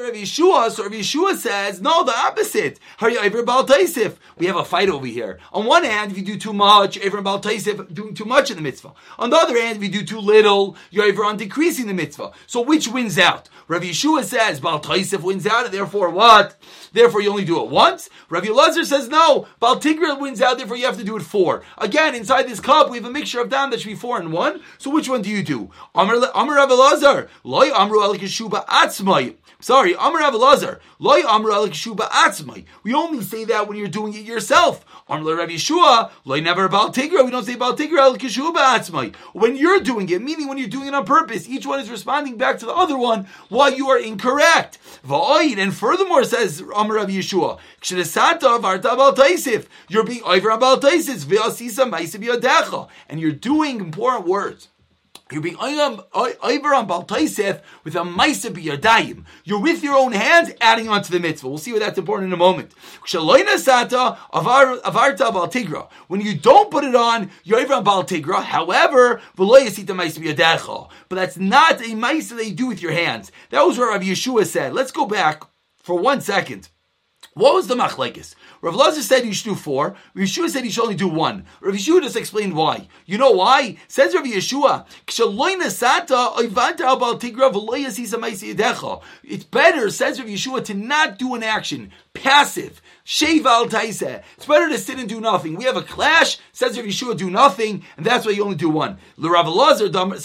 Rav 0.00 0.14
Yeshua, 0.14 0.70
so 0.70 0.84
Rav 0.84 0.92
Yeshua 0.92 1.36
says, 1.36 1.80
no, 1.80 2.04
the 2.04 2.16
opposite. 2.16 2.78
We 3.00 4.46
have 4.46 4.56
a 4.56 4.64
fight 4.64 4.88
over 4.88 5.06
here. 5.06 5.38
On 5.52 5.66
one 5.66 5.84
hand, 5.84 6.10
if 6.10 6.16
you 6.16 6.24
do 6.24 6.38
too 6.38 6.52
much, 6.52 6.96
you're 6.96 7.84
doing 7.84 8.14
too 8.14 8.24
much 8.24 8.50
in 8.50 8.56
the 8.56 8.62
mitzvah. 8.62 8.92
On 9.18 9.30
the 9.30 9.36
other 9.36 9.60
hand, 9.60 9.76
if 9.76 9.82
you 9.82 9.90
do 9.90 10.04
too 10.04 10.20
little, 10.20 10.76
you're 10.90 11.04
over 11.04 11.24
on 11.24 11.36
decreasing 11.36 11.86
the 11.86 11.94
mitzvah. 11.94 12.32
So 12.46 12.60
which 12.60 12.88
wins 12.88 13.18
out? 13.18 13.48
Rav 13.68 13.82
Yeshua 13.82 14.24
says 14.24 14.60
Bal 14.60 14.80
Taisif 14.80 15.22
wins 15.22 15.46
out, 15.46 15.66
and 15.66 15.74
therefore 15.74 16.10
what? 16.10 16.56
Therefore 16.92 17.20
you 17.20 17.30
only 17.30 17.44
do 17.44 17.62
it 17.62 17.70
once. 17.70 18.08
Rav 18.28 18.44
Elazar 18.44 18.84
says 18.84 19.08
no, 19.08 19.46
Bal 19.60 19.80
Tigra 19.80 20.20
wins 20.20 20.42
out, 20.42 20.58
therefore 20.58 20.76
you 20.76 20.86
have 20.86 20.98
to 20.98 21.04
do 21.04 21.16
it 21.16 21.22
four. 21.22 21.64
Again, 21.78 22.14
inside 22.14 22.48
this 22.48 22.60
cup, 22.60 22.90
we 22.90 22.98
have 22.98 23.06
a 23.06 23.10
mixture 23.10 23.40
of 23.40 23.48
dam 23.48 23.70
that 23.70 23.80
should 23.80 23.88
be 23.88 23.94
four 23.94 24.18
and 24.18 24.32
one. 24.32 24.60
So 24.78 24.90
which 24.90 25.08
one 25.08 25.22
do 25.22 25.30
you 25.30 25.42
do? 25.42 25.70
Amar 25.94 26.18
Rav 26.20 26.70
Elazar, 26.70 27.28
Loy 27.44 27.70
Amru 27.72 28.02
Al. 28.02 28.14
Sorry, 29.60 29.81
Amr 29.82 30.20
Avalazar. 30.20 30.80
Loy 30.98 31.22
Amr 31.26 31.50
Al 31.50 31.68
Keshuba 31.68 32.08
Atzmai. 32.08 32.64
We 32.82 32.94
only 32.94 33.22
say 33.22 33.44
that 33.46 33.68
when 33.68 33.76
you're 33.76 33.88
doing 33.88 34.14
it 34.14 34.24
yourself. 34.24 34.84
Amr 35.08 35.34
Rav 35.34 35.48
Yeshua. 35.48 36.10
Loy 36.24 36.40
never 36.40 36.64
about 36.64 36.94
Tigra. 36.94 37.24
We 37.24 37.30
don't 37.30 37.44
say 37.44 37.54
about 37.54 37.76
Tigra 37.76 37.98
Al 37.98 38.16
Keshuba 38.16 38.56
Atzmai. 38.56 39.14
When 39.32 39.56
you're 39.56 39.80
doing 39.80 40.08
it, 40.08 40.22
meaning 40.22 40.48
when 40.48 40.58
you're 40.58 40.68
doing 40.68 40.88
it 40.88 40.94
on 40.94 41.04
purpose, 41.04 41.48
each 41.48 41.66
one 41.66 41.80
is 41.80 41.90
responding 41.90 42.36
back 42.36 42.58
to 42.58 42.66
the 42.66 42.72
other 42.72 42.96
one 42.96 43.26
while 43.48 43.72
you 43.72 43.88
are 43.90 43.98
incorrect. 43.98 44.78
Va'oid. 45.06 45.58
And 45.58 45.74
furthermore, 45.74 46.24
says 46.24 46.62
Amr 46.74 46.94
Rav 46.96 47.08
Yeshua. 47.08 47.58
Kshedesata 47.80 48.60
Varta 48.60 48.96
Abal 48.96 49.14
Taisif. 49.14 49.66
You're 49.88 50.04
being 50.04 50.22
over 50.22 50.50
Abal 50.50 50.80
Taisif. 50.80 51.24
Ve'asisa 51.24 51.90
Maisib 51.90 52.24
Yodecha. 52.24 52.88
And 53.08 53.20
you're 53.20 53.32
doing 53.32 53.80
important 53.80 54.26
words. 54.28 54.68
You're 55.32 55.42
being 55.42 55.56
over 55.56 56.74
on 56.74 56.86
Baltaisef 56.86 57.62
with 57.84 57.94
a 57.94 58.00
Maisa 58.00 58.50
Biyadayim. 58.50 59.24
You're 59.44 59.60
with 59.60 59.82
your 59.82 59.94
own 59.94 60.12
hands 60.12 60.50
adding 60.60 60.88
on 60.88 61.02
to 61.02 61.10
the 61.10 61.18
mitzvah. 61.18 61.48
We'll 61.48 61.58
see 61.58 61.72
why 61.72 61.78
that's 61.78 61.98
important 61.98 62.28
in 62.28 62.32
a 62.34 62.36
moment. 62.36 62.72
When 66.08 66.20
you 66.20 66.34
don't 66.34 66.70
put 66.70 66.84
it 66.84 66.94
on, 66.94 67.30
you're 67.44 67.60
over 67.60 67.74
on 67.74 67.84
Baltigra. 67.84 68.42
However, 68.42 69.20
but 69.36 69.46
that's 71.10 71.36
not 71.38 71.80
a 71.80 71.94
Maisa 71.94 72.36
that 72.36 72.46
you 72.46 72.54
do 72.54 72.66
with 72.66 72.82
your 72.82 72.92
hands. 72.92 73.32
That 73.50 73.62
was 73.62 73.78
what 73.78 73.88
Rav 73.88 74.02
Yeshua 74.02 74.46
said. 74.46 74.74
Let's 74.74 74.92
go 74.92 75.06
back 75.06 75.44
for 75.76 75.98
one 75.98 76.20
second. 76.20 76.68
What 77.34 77.54
was 77.54 77.66
the 77.66 77.74
machlekes? 77.74 78.34
Rav 78.62 78.76
Lazar 78.76 79.02
said 79.02 79.26
you 79.26 79.32
should 79.34 79.50
do 79.50 79.54
four. 79.56 79.96
Rav 80.14 80.24
Yeshua 80.24 80.48
said 80.48 80.64
you 80.64 80.70
should 80.70 80.84
only 80.84 80.94
do 80.94 81.08
one. 81.08 81.44
Rav 81.60 81.74
Yeshua 81.74 82.00
just 82.00 82.14
explained 82.14 82.54
why. 82.54 82.86
You 83.06 83.18
know 83.18 83.32
why? 83.32 83.76
Says 83.88 84.14
Rav 84.14 84.24
Yeshua, 84.24 84.86
it's 89.24 89.44
better, 89.44 89.90
says 89.90 90.20
Rav 90.20 90.28
Yeshua, 90.28 90.64
to 90.64 90.74
not 90.74 91.18
do 91.18 91.34
an 91.34 91.42
action, 91.42 91.90
passive, 92.14 92.80
Sheval 93.04 93.68
Taiseh. 93.68 94.22
It's 94.36 94.46
better 94.46 94.68
to 94.68 94.78
sit 94.78 94.98
and 94.98 95.08
do 95.08 95.20
nothing. 95.20 95.56
We 95.56 95.64
have 95.64 95.76
a 95.76 95.82
clash, 95.82 96.38
says 96.52 96.76
Rav 96.76 96.86
Yeshua, 96.86 97.16
do 97.16 97.30
nothing, 97.30 97.82
and 97.96 98.06
that's 98.06 98.24
why 98.24 98.30
you 98.30 98.44
only 98.44 98.54
do 98.54 98.68
one. 98.68 98.98
So 99.20 99.28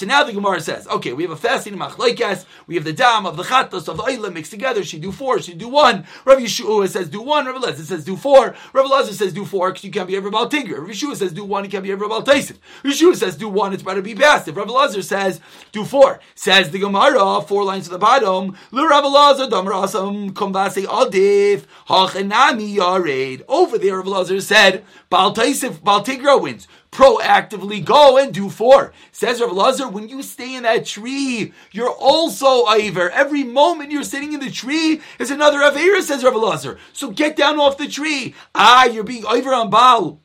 now 0.06 0.24
the 0.24 0.32
Gemara 0.32 0.62
says, 0.62 0.88
okay, 0.88 1.14
we 1.14 1.24
have 1.24 1.32
a 1.32 1.36
fasting 1.36 1.76
machlaikas, 1.76 2.46
we 2.68 2.76
have 2.76 2.84
the 2.84 2.94
dam 2.94 3.26
of 3.26 3.36
the 3.36 3.42
chatos 3.44 3.88
of 3.88 3.98
the 3.98 4.04
oila 4.04 4.32
mixed 4.32 4.52
together, 4.52 4.84
she 4.84 5.00
do 5.00 5.12
four, 5.12 5.40
she 5.42 5.56
do 5.56 5.68
one. 5.68 6.06
Rav 6.24 6.38
Yeshua 6.38 6.88
says 6.88 7.10
do 7.10 7.20
one, 7.20 7.48
Rav 7.48 7.56
Elazar 7.60 7.84
says 7.84 8.06
do 8.06 8.16
four, 8.16 8.56
Rav 8.74 8.86
Elazar 8.86 9.14
says 9.14 9.34
do 9.34 9.44
four, 9.44 9.72
because 9.72 9.84
you 9.84 9.92
can't 9.92 10.08
be 10.08 10.16
ever 10.16 10.28
about 10.28 10.52
Tigger. 10.52 10.78
Rav 10.78 10.90
Yeshua 10.90 11.16
says 11.16 11.34
do 11.34 11.44
one, 11.44 11.64
you 11.64 11.72
can't 11.72 11.84
be 11.84 11.92
ever 11.92 12.06
about. 12.06 12.28
Rav 12.28 12.38
Yeshua 12.84 13.16
says 13.16 13.36
do 13.36 13.50
one, 13.50 13.74
it's 13.74 13.82
better 13.82 14.02
to 14.02 14.04
be 14.04 14.14
passive. 14.14 14.56
Rav 14.56 14.68
Elazar 14.68 15.04
says 15.04 15.42
do 15.72 15.84
four. 15.84 16.20
Says 16.36 16.70
the 16.70 16.78
Gemara, 16.80 17.42
four 17.42 17.64
lines 17.64 17.86
to 17.86 17.92
the 17.92 17.98
bottom, 17.98 18.56
L'Rav 18.72 19.04
Elazar, 19.04 19.50
Dam 19.50 19.66
Rasam, 19.66 20.32
Kumbase 20.34 20.86
Adif, 20.86 21.66
Hachanami, 21.88 22.76
Yared. 22.76 23.44
Over 23.48 23.78
there, 23.78 24.04
Lazar 24.04 24.42
said, 24.42 24.84
Baal 25.10 25.34
Taisif, 25.34 25.84
Baal 25.84 26.04
Tigra 26.04 26.42
wins. 26.42 26.68
Proactively 26.92 27.84
go 27.84 28.18
and 28.18 28.34
do 28.34 28.50
four. 28.50 28.94
Says 29.12 29.42
Rav 29.42 29.52
Lazar, 29.52 29.88
when 29.88 30.10
you 30.10 30.24
stay 30.24 30.56
in 30.56 30.64
that 30.64 30.86
tree, 30.86 31.54
you're 31.72 31.92
also 31.92 32.66
Iver. 32.66 33.10
Every 33.12 33.44
moment 33.44 33.92
you're 33.92 34.04
sitting 34.04 34.34
in 34.34 34.40
the 34.40 34.50
tree 34.50 35.02
is 35.20 35.30
another 35.30 35.60
Avera, 35.60 36.02
says 36.02 36.24
Rav 36.24 36.36
Lazar. 36.36 36.80
So 36.94 37.12
get 37.12 37.36
down 37.36 37.60
off 37.60 37.78
the 37.78 37.88
tree. 37.88 38.34
Ah, 38.56 38.86
you're 38.86 39.04
being 39.04 39.26
Iver 39.28 39.54
on 39.54 39.70
Baal. 39.70 40.22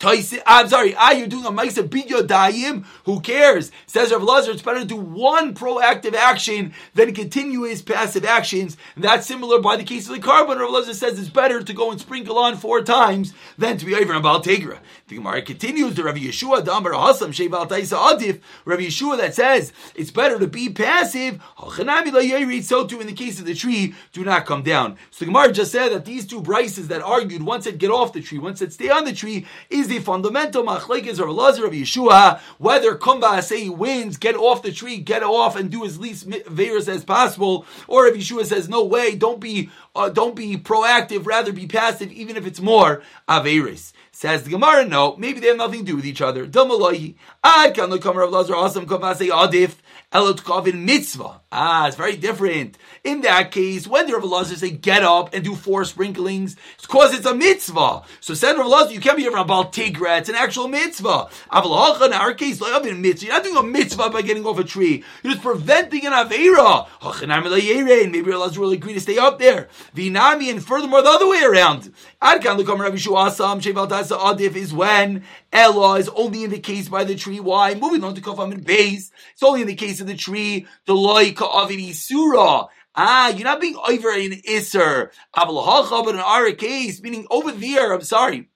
I'm 0.00 0.68
sorry, 0.68 0.94
ah, 0.96 1.12
you're 1.12 1.28
doing 1.28 1.46
a 1.46 1.50
Maisa 1.50 1.88
Bidyodayim. 1.88 2.84
Who 3.04 3.20
cares? 3.20 3.70
Says 3.86 4.12
Rav 4.12 4.22
Lazar, 4.22 4.50
it's 4.50 4.60
better 4.60 4.80
to 4.80 4.84
do 4.84 4.96
one 4.96 5.54
proactive 5.54 6.14
action 6.14 6.74
than 6.94 7.14
continuous 7.14 7.80
passive 7.80 8.24
actions. 8.24 8.76
And 8.96 9.04
that's 9.04 9.26
similar 9.26 9.60
by 9.60 9.76
the 9.76 9.84
case 9.84 10.06
of 10.08 10.14
the 10.14 10.20
carbon. 10.20 10.58
Rav 10.58 10.70
Lazar 10.70 10.94
says 10.94 11.18
it's 11.18 11.28
better 11.28 11.62
to 11.62 11.72
go 11.72 11.90
and 11.90 12.00
sprinkle 12.00 12.38
on 12.38 12.56
four 12.56 12.82
times 12.82 13.32
than 13.56 13.78
to 13.78 13.86
be 13.86 13.94
over 13.94 14.12
on 14.12 14.22
Baal 14.22 14.42
Tegra. 14.42 14.80
The 15.06 15.16
Gemara 15.16 15.42
continues, 15.42 15.94
the 15.94 16.04
Rav 16.04 16.16
Yeshua, 16.16 16.64
Damar 16.64 16.92
Hasam, 16.92 17.28
Sheval 17.28 17.68
Taisa 17.68 17.96
Adif, 17.96 18.40
Rav 18.64 18.78
Yeshua 18.80 19.16
that 19.18 19.34
says 19.34 19.72
it's 19.94 20.10
better 20.10 20.38
to 20.38 20.46
be 20.46 20.70
passive. 20.70 21.40
So 21.56 22.86
too 22.86 23.00
in 23.00 23.06
the 23.06 23.12
case 23.14 23.38
of 23.38 23.46
the 23.46 23.54
tree, 23.54 23.94
do 24.12 24.24
not 24.24 24.44
come 24.44 24.62
down. 24.62 24.98
So 25.10 25.24
the 25.24 25.26
Gemara 25.30 25.52
just 25.52 25.72
said 25.72 25.90
that 25.90 26.04
these 26.04 26.26
two 26.26 26.42
brises 26.42 26.88
that 26.88 27.00
argued, 27.00 27.42
one 27.42 27.62
said 27.62 27.78
get 27.78 27.90
off 27.90 28.12
the 28.12 28.20
tree, 28.20 28.38
one 28.38 28.56
said 28.56 28.72
stay 28.72 28.90
on 28.90 29.04
the 29.04 29.12
tree, 29.12 29.46
is 29.70 29.83
the 29.88 29.98
fundamental 30.00 30.64
machlekes 30.64 31.18
of 31.18 31.28
Lazar 31.28 31.66
of 31.66 31.72
Yeshua, 31.72 32.40
whether 32.58 32.96
Kumba 32.96 33.42
say 33.42 33.68
wins, 33.68 34.16
get 34.16 34.34
off 34.34 34.62
the 34.62 34.72
tree, 34.72 34.98
get 34.98 35.22
off 35.22 35.56
and 35.56 35.70
do 35.70 35.84
as 35.84 35.98
least 35.98 36.26
virus 36.46 36.88
as 36.88 37.04
possible, 37.04 37.66
or 37.88 38.06
if 38.06 38.16
Yeshua 38.16 38.44
says 38.44 38.68
no 38.68 38.84
way, 38.84 39.14
don't 39.14 39.40
be 39.40 39.70
uh, 39.96 40.08
don't 40.08 40.34
be 40.34 40.56
proactive, 40.56 41.26
rather 41.26 41.52
be 41.52 41.66
passive, 41.66 42.10
even 42.12 42.36
if 42.36 42.46
it's 42.46 42.60
more 42.60 43.02
averis. 43.28 43.92
Says 44.10 44.44
the 44.44 44.50
Gemara, 44.50 44.84
no, 44.84 45.16
maybe 45.16 45.40
they 45.40 45.48
have 45.48 45.56
nothing 45.56 45.80
to 45.80 45.86
do 45.86 45.96
with 45.96 46.06
each 46.06 46.22
other. 46.22 46.44
Ad 46.44 47.74
kan 47.74 47.90
Rav 47.90 48.30
Lazar 48.30 48.54
awesome 48.54 48.86
adif 48.86 49.74
elot 50.14 50.38
kavin 50.38 50.84
mitzvah. 50.84 51.40
Ah, 51.50 51.86
it's 51.86 51.96
very 51.96 52.16
different. 52.16 52.78
In 53.04 53.20
that 53.22 53.50
case, 53.50 53.86
when 53.86 54.06
the 54.06 54.14
Rav 54.14 54.22
Elazar 54.22 54.56
say 54.56 54.70
get 54.70 55.02
up 55.02 55.34
and 55.34 55.44
do 55.44 55.54
four 55.54 55.84
sprinklings, 55.84 56.56
it's 56.74 56.86
because 56.86 57.14
it's 57.14 57.26
a 57.26 57.34
mitzvah. 57.34 58.02
So 58.20 58.34
said 58.34 58.56
Rav 58.56 58.66
Elazar, 58.66 58.92
you 58.92 59.00
can't 59.00 59.16
be 59.16 59.28
around 59.28 59.46
Baal 59.46 59.66
Tigra, 59.66 60.18
it's 60.18 60.28
an 60.28 60.34
actual 60.34 60.68
mitzvah. 60.68 61.28
Avalacha, 61.52 62.06
in 62.06 62.12
our 62.12 62.34
case, 62.34 62.60
like, 62.60 62.84
in 62.86 63.02
mitzvah. 63.02 63.26
You're 63.26 63.34
not 63.34 63.44
doing 63.44 63.56
a 63.56 63.62
mitzvah 63.62 64.10
by 64.10 64.22
getting 64.22 64.44
off 64.46 64.58
a 64.58 64.64
tree. 64.64 65.04
You're 65.22 65.34
just 65.34 65.44
preventing 65.44 66.06
an 66.06 66.12
Avera. 66.12 66.86
Maybe 67.02 68.30
Rav 68.30 68.50
Elazar 68.50 68.58
will 68.58 68.72
agree 68.72 68.94
to 68.94 69.00
stay 69.00 69.18
up 69.18 69.38
there. 69.38 69.68
Vinami, 69.94 70.50
and 70.50 70.64
furthermore, 70.64 71.02
the 71.02 71.10
other 71.10 71.28
way 71.28 71.42
around. 71.42 71.92
Adkan 72.22 72.58
Lukam 72.58 72.78
Rav 72.78 72.94
Yeshua 72.94 73.28
Asam, 73.30 73.60
Sheval 73.60 73.88
Tasa 73.88 74.18
Adif 74.18 74.56
is 74.56 74.72
when 74.72 75.24
Ella 75.52 75.98
is 75.98 76.08
only 76.10 76.44
in 76.44 76.50
the 76.50 76.58
case 76.58 76.88
by 76.88 77.04
the 77.04 77.14
tree. 77.14 77.38
Why? 77.38 77.74
Moving 77.74 78.02
on 78.02 78.14
to 78.14 78.20
Kofam 78.20 78.52
and 78.52 78.64
base. 78.64 79.12
It's 79.32 79.42
only 79.42 79.60
in 79.60 79.66
the 79.66 79.74
case 79.74 80.00
of 80.04 80.08
the 80.08 80.16
tree. 80.16 80.66
The 80.86 80.94
loika 80.94 81.42
of 81.42 81.94
surah. 81.94 82.68
Ah, 82.94 83.28
you're 83.28 83.44
not 83.44 83.60
being 83.60 83.76
over 83.76 84.10
in 84.10 84.32
Isser. 84.48 85.10
Avalahacha, 85.36 86.04
but 86.04 86.14
in 86.14 86.20
our 86.20 86.52
case, 86.52 87.02
meaning 87.02 87.26
over 87.30 87.50
there, 87.50 87.92
I'm 87.92 88.02
sorry. 88.02 88.48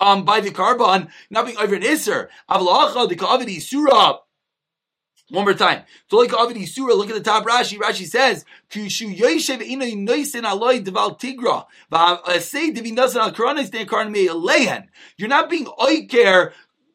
Um, 0.00 0.24
by 0.24 0.40
the 0.40 0.50
carbon, 0.50 1.08
not 1.30 1.46
being 1.46 1.58
over 1.58 1.76
in 1.76 1.82
Isser. 1.82 2.28
Avalahacha, 2.50 3.08
the 3.08 3.16
Kavidi 3.16 3.60
Surah. 3.60 4.18
One 5.30 5.44
more 5.44 5.54
time. 5.54 5.84
Look 6.10 6.32
at 6.32 6.54
the 6.54 7.20
top 7.24 7.44
Rashi. 7.46 7.78
Rashi 7.78 8.06
says, 8.06 8.44
Lehen. 14.34 14.88
You're 15.16 15.28
not 15.28 15.50
being 15.50 15.64
oiker 15.64 16.52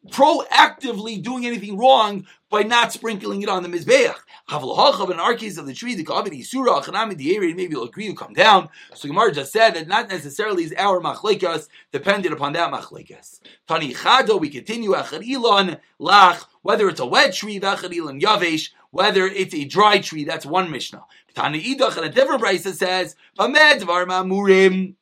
proactively 0.08 1.22
doing 1.22 1.46
anything 1.46 1.76
wrong 1.76 2.26
by 2.50 2.62
not 2.62 2.92
sprinkling 2.92 3.42
it 3.42 3.48
on 3.48 3.62
the 3.62 3.68
Mizbeach. 3.68 4.16
Havlahachav 4.48 5.10
in 5.10 5.20
our 5.20 5.34
case 5.34 5.56
of 5.56 5.66
the 5.66 5.72
tree, 5.72 5.94
the 5.94 6.04
Kavit 6.04 6.44
Surah, 6.44 6.82
Chanami 6.82 7.16
the 7.16 7.34
area, 7.34 7.54
maybe 7.54 7.74
you'll 7.74 7.84
agree 7.84 8.08
to 8.08 8.14
come 8.14 8.32
down. 8.32 8.68
So 8.94 9.08
Gemara 9.08 9.32
just 9.32 9.52
said 9.52 9.74
that 9.74 9.86
not 9.86 10.08
necessarily 10.08 10.64
is 10.64 10.74
our 10.76 11.00
machlekas 11.00 11.68
dependent 11.92 12.34
upon 12.34 12.52
that 12.54 12.72
machlekas. 12.72 13.40
Tani 13.68 13.94
Chado, 13.94 14.40
we 14.40 14.50
continue, 14.50 14.94
Elon, 14.94 15.78
Lach, 16.00 16.44
whether 16.62 16.88
it's 16.88 17.00
a 17.00 17.06
wet 17.06 17.32
tree, 17.32 17.60
Elon 17.62 18.20
Yavesh, 18.20 18.70
whether 18.90 19.26
it's 19.26 19.54
a 19.54 19.64
dry 19.64 20.00
tree, 20.00 20.24
that's 20.24 20.44
one 20.44 20.70
Mishnah. 20.70 21.04
Tani 21.34 21.62
Idach, 21.62 21.96
and 21.96 22.06
a 22.06 22.08
different 22.08 22.42
Brisa 22.42 22.74
says, 22.74 23.14
Vamed 23.38 23.82
Varma 23.82 24.26
Murim. 24.26 24.96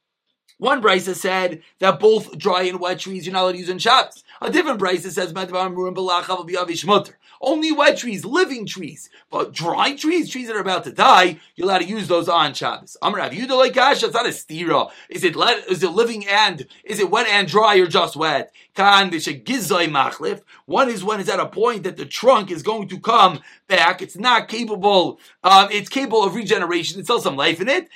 One 0.58 0.82
brisa 0.82 1.14
said 1.14 1.62
that 1.78 2.00
both 2.00 2.36
dry 2.36 2.62
and 2.64 2.80
wet 2.80 2.98
trees 2.98 3.24
you're 3.24 3.32
not 3.32 3.44
allowed 3.44 3.52
to 3.52 3.58
use 3.58 3.68
in 3.68 3.78
shops. 3.78 4.24
A 4.42 4.50
different 4.50 4.82
it 4.82 5.02
says 5.02 5.32
only 7.40 7.72
wet 7.72 7.98
trees, 7.98 8.24
living 8.24 8.66
trees, 8.66 9.10
but 9.30 9.52
dry 9.52 9.94
trees, 9.94 10.30
trees 10.30 10.48
that 10.48 10.56
are 10.56 10.60
about 10.60 10.84
to 10.84 10.92
die, 10.92 11.38
you're 11.54 11.66
allowed 11.66 11.78
to 11.78 11.84
use 11.84 12.08
those 12.08 12.28
on 12.28 12.54
Shabbos. 12.54 12.96
Amrav 13.02 13.30
Yudah 13.32 13.72
Kash, 13.72 14.02
it's 14.02 14.14
not 14.14 14.26
a 14.26 14.30
stira. 14.30 14.90
Is 15.08 15.24
it 15.24 15.36
let, 15.36 15.68
is 15.68 15.82
it 15.82 15.90
living 15.90 16.26
and 16.26 16.66
is 16.84 17.00
it 17.00 17.10
wet 17.10 17.26
and 17.28 17.48
dry 17.48 17.76
or 17.76 17.86
just 17.86 18.16
wet? 18.16 18.52
One 18.76 19.12
is 20.88 21.04
when 21.04 21.20
it's 21.20 21.28
at 21.28 21.40
a 21.40 21.46
point 21.46 21.82
that 21.82 21.96
the 21.96 22.06
trunk 22.06 22.50
is 22.50 22.62
going 22.62 22.88
to 22.88 23.00
come 23.00 23.40
back. 23.68 24.02
It's 24.02 24.16
not 24.16 24.48
capable. 24.48 25.20
Um, 25.44 25.68
it's 25.70 25.88
capable 25.88 26.24
of 26.24 26.34
regeneration. 26.34 26.98
It's 26.98 27.06
still 27.06 27.20
some 27.20 27.36
life 27.36 27.60
in 27.60 27.68
it. 27.68 27.88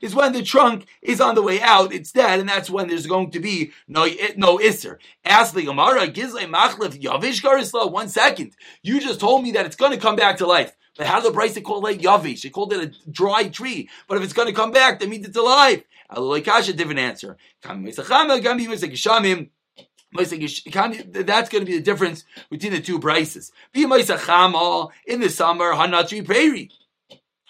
Is 0.00 0.14
when 0.14 0.32
the 0.32 0.42
trunk 0.42 0.86
is 1.02 1.20
on 1.20 1.34
the 1.34 1.42
way 1.42 1.60
out. 1.60 1.92
It's 1.92 2.10
dead, 2.10 2.40
and 2.40 2.48
that's 2.48 2.70
when 2.70 2.88
there's 2.88 3.06
going 3.06 3.30
to 3.30 3.40
be 3.40 3.72
no 3.86 4.08
no 4.36 4.58
iser. 4.60 4.98
Ask 5.24 5.54
the 5.54 5.62
Gemara, 5.62 6.08
machlif 6.08 7.00
yavish. 7.00 7.92
One 7.92 8.08
second, 8.08 8.56
you 8.82 9.00
just 9.00 9.20
told 9.20 9.44
me 9.44 9.52
that 9.52 9.66
it's 9.66 9.76
going 9.76 9.92
to 9.92 9.98
come 9.98 10.16
back 10.16 10.38
to 10.38 10.46
life. 10.46 10.74
But 10.96 11.06
how 11.06 11.20
the 11.20 11.30
price 11.30 11.54
they 11.54 11.60
call 11.60 11.86
it 11.86 12.00
yavish? 12.00 12.42
They 12.42 12.50
called 12.50 12.72
it 12.72 12.82
a 12.82 13.10
dry 13.10 13.48
tree. 13.48 13.88
But 14.08 14.18
if 14.18 14.24
it's 14.24 14.32
going 14.32 14.48
to 14.48 14.54
come 14.54 14.72
back, 14.72 14.98
that 14.98 15.08
means 15.08 15.26
it's 15.26 15.36
alive. 15.36 15.84
Kasha, 16.10 16.72
different 16.72 16.98
answer. 16.98 17.36
That's 20.12 20.30
going 20.32 20.42
to 20.42 21.64
be 21.64 21.76
the 21.76 21.82
difference 21.82 22.24
between 22.50 22.72
the 22.72 22.80
two 22.80 22.98
prices. 22.98 23.52
In 23.74 23.88
the 23.88 25.28
summer, 25.28 25.72
hanatri 25.72 26.26
peri. 26.26 26.70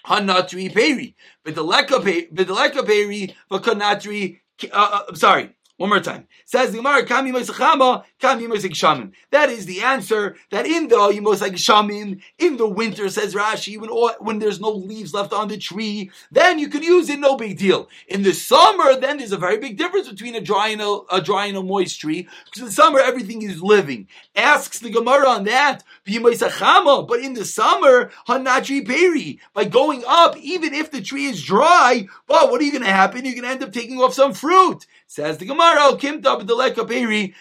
Hanatri 0.07 0.73
peri. 0.73 1.16
But 1.44 1.55
the 1.55 1.62
leka 1.62 2.01
peri, 2.01 2.29
but 2.31 2.46
the 2.46 3.70
kanatri, 3.70 4.40
uh, 4.73 5.05
uh, 5.09 5.14
sorry, 5.14 5.55
one 5.81 5.88
more 5.88 6.01
time. 6.01 6.29
Says 6.45 6.73
the 6.73 6.77
Gemara, 6.77 7.07
Kami 7.07 7.33
Moisachama, 7.33 8.05
Kami 8.21 8.47
Moisach 8.47 9.12
That 9.31 9.49
is 9.49 9.64
the 9.64 9.81
answer 9.81 10.37
that 10.51 10.66
in 10.66 10.88
the 10.88 10.97
Yimosach 10.97 12.21
in 12.38 12.57
the 12.59 12.69
winter, 12.69 13.09
says 13.09 13.35
Rashi, 13.35 13.81
when, 13.81 13.88
when 14.19 14.38
there's 14.40 14.61
no 14.61 14.73
leaves 14.73 15.14
left 15.14 15.33
on 15.33 15.49
the 15.49 15.57
tree, 15.57 16.11
then 16.31 16.59
you 16.59 16.69
can 16.69 16.83
use 16.83 17.09
it, 17.09 17.19
no 17.19 17.35
big 17.35 17.57
deal. 17.57 17.88
In 18.09 18.23
the 18.23 18.35
summer, 18.35 19.01
then 19.01 19.16
there's 19.16 19.33
a 19.33 19.38
very 19.38 19.57
big 19.57 19.79
difference 19.79 20.07
between 20.07 20.35
a 20.35 20.43
dry 20.43 20.69
and 20.69 20.83
a, 20.83 21.01
a 21.11 21.23
dry 21.23 21.47
and 21.47 21.57
a 21.57 21.62
moist 21.62 21.99
tree, 21.99 22.29
because 22.45 22.61
in 22.61 22.66
the 22.66 22.73
summer 22.73 23.01
everything 23.01 23.40
is 23.40 23.62
living. 23.62 24.07
Asks 24.37 24.81
the 24.81 24.90
Gemara 24.90 25.29
on 25.31 25.45
that, 25.45 25.83
but 26.05 27.21
in 27.21 27.33
the 27.33 27.45
summer, 27.47 28.11
Hanatri 28.29 28.87
Peri, 28.87 29.40
by 29.55 29.64
going 29.64 30.05
up, 30.07 30.37
even 30.37 30.75
if 30.75 30.90
the 30.90 31.01
tree 31.01 31.25
is 31.25 31.43
dry, 31.43 32.07
but 32.27 32.51
what 32.51 32.61
are 32.61 32.64
you 32.64 32.73
going 32.73 32.85
to 32.85 32.90
happen? 32.90 33.25
You're 33.25 33.35
going 33.35 33.45
to 33.45 33.51
end 33.51 33.62
up 33.62 33.73
taking 33.73 33.99
off 33.99 34.12
some 34.12 34.35
fruit. 34.35 34.85
Says 35.12 35.38
the 35.38 35.44
Gemara, 35.44 35.96
b'deleka 35.96 36.87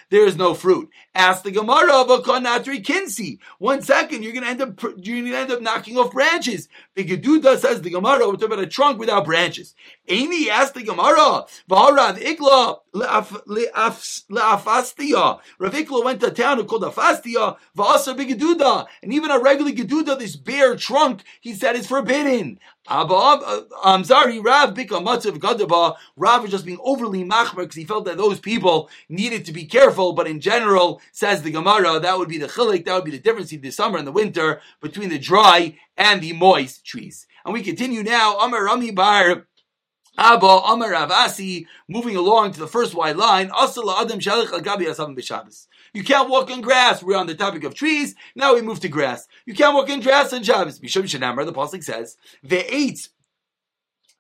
there 0.10 0.26
is 0.26 0.36
no 0.36 0.56
fruit. 0.56 0.90
Ask 1.20 1.44
the 1.44 1.52
Gemara 1.52 2.06
konatri 2.22 2.82
kinsi. 2.82 3.40
One 3.58 3.82
second, 3.82 4.24
you're 4.24 4.32
going 4.32 4.46
to 4.46 4.50
end 4.50 4.62
up 4.62 4.82
you're 5.06 5.22
to 5.22 5.36
end 5.36 5.52
up 5.52 5.62
knocking 5.62 5.98
off 5.98 6.14
branches. 6.14 6.70
The 6.96 7.04
Bigaduda 7.04 7.58
says 7.58 7.82
the 7.82 7.90
Gemara, 7.90 8.26
we're 8.26 8.36
talking 8.36 8.54
about 8.54 8.60
a 8.60 8.68
trunk 8.68 9.00
without 9.00 9.26
branches. 9.26 9.76
Amy 10.08 10.50
asked 10.50 10.76
the 10.76 10.84
Gemara, 10.84 11.44
V'harav 11.70 12.20
ikla 12.20 12.80
le'afastia. 14.32 15.40
Rav 15.60 15.74
Ikla 15.74 16.06
went 16.06 16.22
to 16.22 16.32
town 16.32 16.66
called 16.66 16.84
Afastia, 16.84 17.58
v'asa 17.78 18.16
bigaduda, 18.16 18.88
and 19.04 19.14
even 19.14 19.30
a 19.30 19.40
regular 19.40 19.72
geduda, 19.72 20.18
this 20.18 20.38
bare 20.38 20.78
trunk, 20.78 21.24
he 21.42 21.54
said 21.54 21.76
is 21.76 21.86
forbidden. 21.88 22.60
Uh, 22.88 23.62
I'm 23.84 24.04
sorry, 24.04 24.40
Rav 24.40 24.74
Bika 24.74 25.00
Matzav 25.04 25.38
Gadaba. 25.38 25.96
Rav 26.16 26.42
was 26.42 26.50
just 26.50 26.66
being 26.66 26.80
overly 26.82 27.24
machmer 27.24 27.58
because 27.58 27.76
he 27.76 27.86
felt 27.86 28.06
that 28.06 28.18
those 28.18 28.40
people 28.40 28.90
needed 29.10 29.46
to 29.46 29.52
be 29.52 29.66
careful. 29.66 30.14
But 30.14 30.26
in 30.28 30.40
general, 30.40 31.00
says 31.12 31.42
the 31.42 31.52
Gemara, 31.52 32.00
that 32.00 32.18
would 32.18 32.30
be 32.30 32.38
the 32.38 32.48
chilik, 32.48 32.86
that 32.86 32.96
would 32.96 33.06
be 33.06 33.12
the 33.12 33.20
difference 33.20 33.52
in 33.52 33.62
the 33.62 33.72
summer 33.72 33.98
and 33.98 34.08
the 34.08 34.12
winter 34.12 34.62
between 34.82 35.10
the 35.10 35.20
dry 35.20 35.78
and 35.98 36.22
the 36.22 36.34
moist 36.34 36.86
trees. 36.86 37.28
And 37.46 37.54
we 37.54 37.64
continue 37.64 38.04
now. 38.04 38.38
Amar 38.40 38.66
Rami 38.66 38.92
Bar. 38.92 39.46
Abba 40.18 40.46
Amar 40.46 40.92
Avasi, 40.92 41.66
moving 41.88 42.18
along 42.18 42.52
to 42.52 42.60
the 42.60 42.68
first 42.68 42.94
white 42.94 43.16
line. 43.16 43.50
Asala 43.52 44.02
Adam 44.02 44.20
Al 44.28 44.60
Gabi. 44.60 45.68
You 45.94 46.04
can't 46.04 46.30
walk 46.30 46.52
on 46.52 46.60
grass. 46.60 47.02
We're 47.02 47.18
on 47.18 47.28
the 47.28 47.36
topic 47.36 47.64
of 47.64 47.74
trees. 47.74 48.16
Now 48.36 48.54
we 48.54 48.62
move 48.62 48.82
to 48.82 48.90
grass. 48.90 49.28
You 49.46 49.54
can't 49.54 49.74
walk 49.74 49.90
in 49.90 50.02
grass 50.02 50.34
on 50.34 50.44
Shabbos. 50.44 50.82
Mishum 50.82 51.04
Shanamar, 51.04 51.46
the 51.46 51.54
Pasuk 51.54 51.84
says, 51.84 52.18
the 52.44 52.74
eight, 52.74 53.10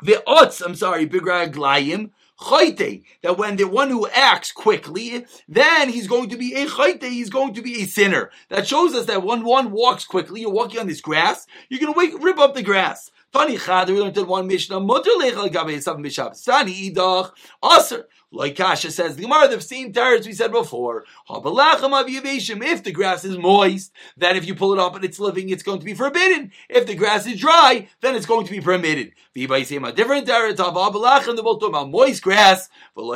the 0.02 0.23
ots, 0.25 0.65
I'm 0.65 0.75
sorry, 0.75 1.06
bigra 1.06 1.52
glayim, 1.52 2.12
chayte, 2.39 3.04
that 3.21 3.38
when 3.38 3.56
the 3.56 3.65
one 3.65 3.89
who 3.89 4.08
acts 4.08 4.52
quickly, 4.52 5.25
then 5.47 5.89
he's 5.89 6.08
going 6.08 6.30
to 6.30 6.38
be 6.38 6.54
a 6.54 6.65
chayte, 6.65 7.04
he's 7.04 7.30
going 7.30 7.54
to 7.54 7.62
be 7.62 7.82
a 7.82 7.86
sinner. 7.86 8.32
That 8.49 8.67
shows 8.67 8.93
us 8.93 9.06
that 9.08 9.23
when 9.23 9.43
one 9.43 9.71
walks 9.71 10.06
quickly, 10.06 10.41
you're 10.41 10.52
walking 10.52 10.80
on 10.80 10.88
this 10.88 11.02
grass, 11.02 11.45
you're 11.69 11.80
going 11.80 11.93
to 11.93 11.97
wake, 11.97 12.23
rip 12.23 12.39
up 12.39 12.56
the 12.56 12.63
grass. 12.63 13.12
Tani 13.32 13.58
chad, 13.58 13.89
we 13.89 13.99
learned 13.99 14.17
in 14.17 14.25
one 14.25 14.47
Mishnah, 14.47 14.80
mutter 14.80 15.12
lechal 15.19 15.52
gabe 15.52 15.80
seven 15.82 16.04
b'shabbos. 16.04 16.43
Tani 16.43 16.91
idach, 16.91 17.32
aser. 17.63 18.08
Like 18.32 18.56
Kasha 18.56 18.92
says, 18.92 19.15
the 19.15 19.24
Gemara, 19.24 19.48
the 19.48 19.60
same 19.60 19.92
terrors 19.92 20.28
we 20.28 20.34
said 20.34 20.52
before. 20.52 21.04
If 21.28 22.84
the 22.84 22.92
grass 22.94 23.26
is 23.26 23.38
moist, 23.39 23.92
then 24.18 24.36
if 24.36 24.46
you 24.46 24.54
pull 24.54 24.74
it 24.74 24.80
up 24.80 24.96
and 24.96 25.04
it's 25.04 25.20
living, 25.20 25.50
it's 25.50 25.63
going 25.63 25.80
to 25.80 25.86
be 25.86 25.96
forbidden. 25.96 26.52
If 26.70 26.86
the 26.86 26.94
grass 26.94 27.26
is 27.26 27.39
dry, 27.39 27.88
then 28.02 28.15
it's 28.15 28.28
going 28.28 28.46
to 28.46 28.52
be 28.52 28.62
permitted. 28.62 29.13
A 29.36 29.92
different 29.94 30.28
terror, 30.28 30.54
they're 30.54 30.72
both 30.72 31.60
talking 31.60 31.70
about 31.70 31.89
moist 31.89 32.22
grass. 32.22 32.70
One 32.94 33.15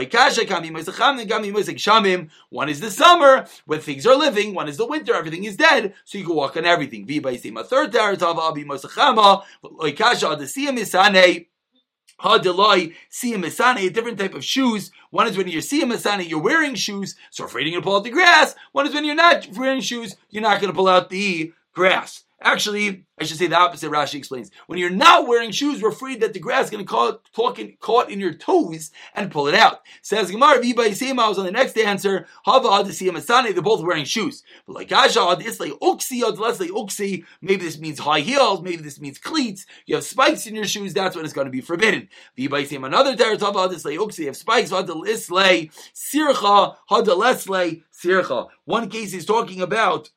is 2.69 2.80
the 2.80 2.91
summer, 2.91 3.45
when 3.65 3.82
things 3.82 4.08
are 4.08 4.15
living. 4.15 4.56
One 4.56 4.67
is 4.67 4.78
the 4.78 4.88
winter, 4.88 5.13
everything 5.13 5.43
is 5.43 5.58
dead, 5.58 5.93
so 6.06 6.17
you 6.17 6.26
can 6.26 6.36
walk 6.36 6.58
on 6.58 6.65
everything. 6.65 7.08
A 7.58 7.63
third 7.63 7.91
terror, 7.91 8.15
the 12.19 12.93
Siyam 13.12 13.45
Isane. 13.45 13.88
A 13.88 13.89
different 13.89 14.19
type 14.19 14.34
of 14.34 14.43
shoes. 14.43 14.91
One 15.10 15.28
is 15.28 15.38
when 15.38 15.47
you're 15.47 15.62
siyam 15.62 16.28
you're 16.28 16.41
wearing 16.41 16.76
shoes, 16.76 17.15
so 17.30 17.45
afraid 17.45 17.67
you're 17.67 17.71
going 17.71 17.84
to 17.84 17.86
pull 17.86 17.97
out 17.97 18.04
the 18.04 18.10
grass. 18.10 18.56
One 18.71 18.88
is 18.88 18.93
when 18.93 19.06
you're 19.06 19.15
not 19.15 19.47
wearing 19.56 19.82
shoes, 19.82 20.15
you're 20.30 20.41
not 20.41 20.60
going 20.60 20.71
to 20.71 20.76
pull 20.76 20.88
out 20.88 21.10
the 21.10 21.54
grass. 21.73 22.23
Actually, 22.43 23.06
I 23.17 23.23
should 23.23 23.38
say 23.38 23.47
the 23.47 23.58
opposite. 23.58 23.89
Rashi 23.89 24.15
explains: 24.15 24.51
when 24.67 24.77
you're 24.77 24.89
not 24.89 25.27
wearing 25.27 25.51
shoes, 25.51 25.82
we're 25.82 25.89
afraid 25.89 26.19
that 26.19 26.34
the 26.34 26.39
grass 26.39 26.65
is 26.65 26.69
going 26.71 26.86
to 26.86 26.89
caught, 26.89 27.21
caught 27.79 28.12
in 28.12 28.19
your 28.19 28.34
toes 28.34 28.91
and 29.15 29.32
pull 29.32 29.47
it 29.47 29.56
out. 29.56 29.82
Says 30.01 30.29
Gemara, 30.29 30.60
Viba 30.60 30.88
Yisema 30.88 31.29
was 31.29 31.39
on 31.39 31.45
the 31.45 31.51
next 31.51 31.77
answer. 31.77 32.27
Hava 32.43 32.67
Adisiyam 32.67 33.17
Asane, 33.17 33.53
they're 33.53 33.62
both 33.62 33.82
wearing 33.82 34.03
shoes. 34.03 34.43
But 34.67 34.73
like 34.75 34.89
Asha, 34.89 35.41
it's 35.41 35.62
like 35.62 35.71
let's 35.82 36.58
say 36.58 36.67
Uksi. 36.67 37.23
Maybe 37.41 37.63
this 37.63 37.79
means 37.79 37.99
high 37.99 38.19
heels. 38.19 38.62
Maybe 38.62 38.84
this 38.84 38.99
means 38.99 39.19
cleats. 39.19 39.65
You 39.86 39.95
have 39.95 40.03
spikes 40.03 40.45
in 40.45 40.56
your 40.56 40.65
shoes. 40.65 40.93
That's 40.93 41.15
when 41.15 41.23
it's 41.23 41.34
going 41.34 41.47
to 41.47 41.51
be 41.51 41.62
forbidden. 41.62 42.10
Viba 42.38 42.62
Yisema 42.63 42.88
another 42.88 43.15
territory. 43.15 43.53
Hava 43.53 43.73
Adisle 43.73 43.97
Uksi. 44.06 44.19
You 44.19 44.25
have 44.27 44.38
spikes. 44.38 44.71
Hadalisle 44.71 45.71
Sircha 45.93 46.75
Hadalesle 46.89 47.84
Sircha. 47.93 48.49
One 48.65 48.89
case 48.89 49.13
is 49.13 49.25
talking 49.25 49.62
about 49.62 50.10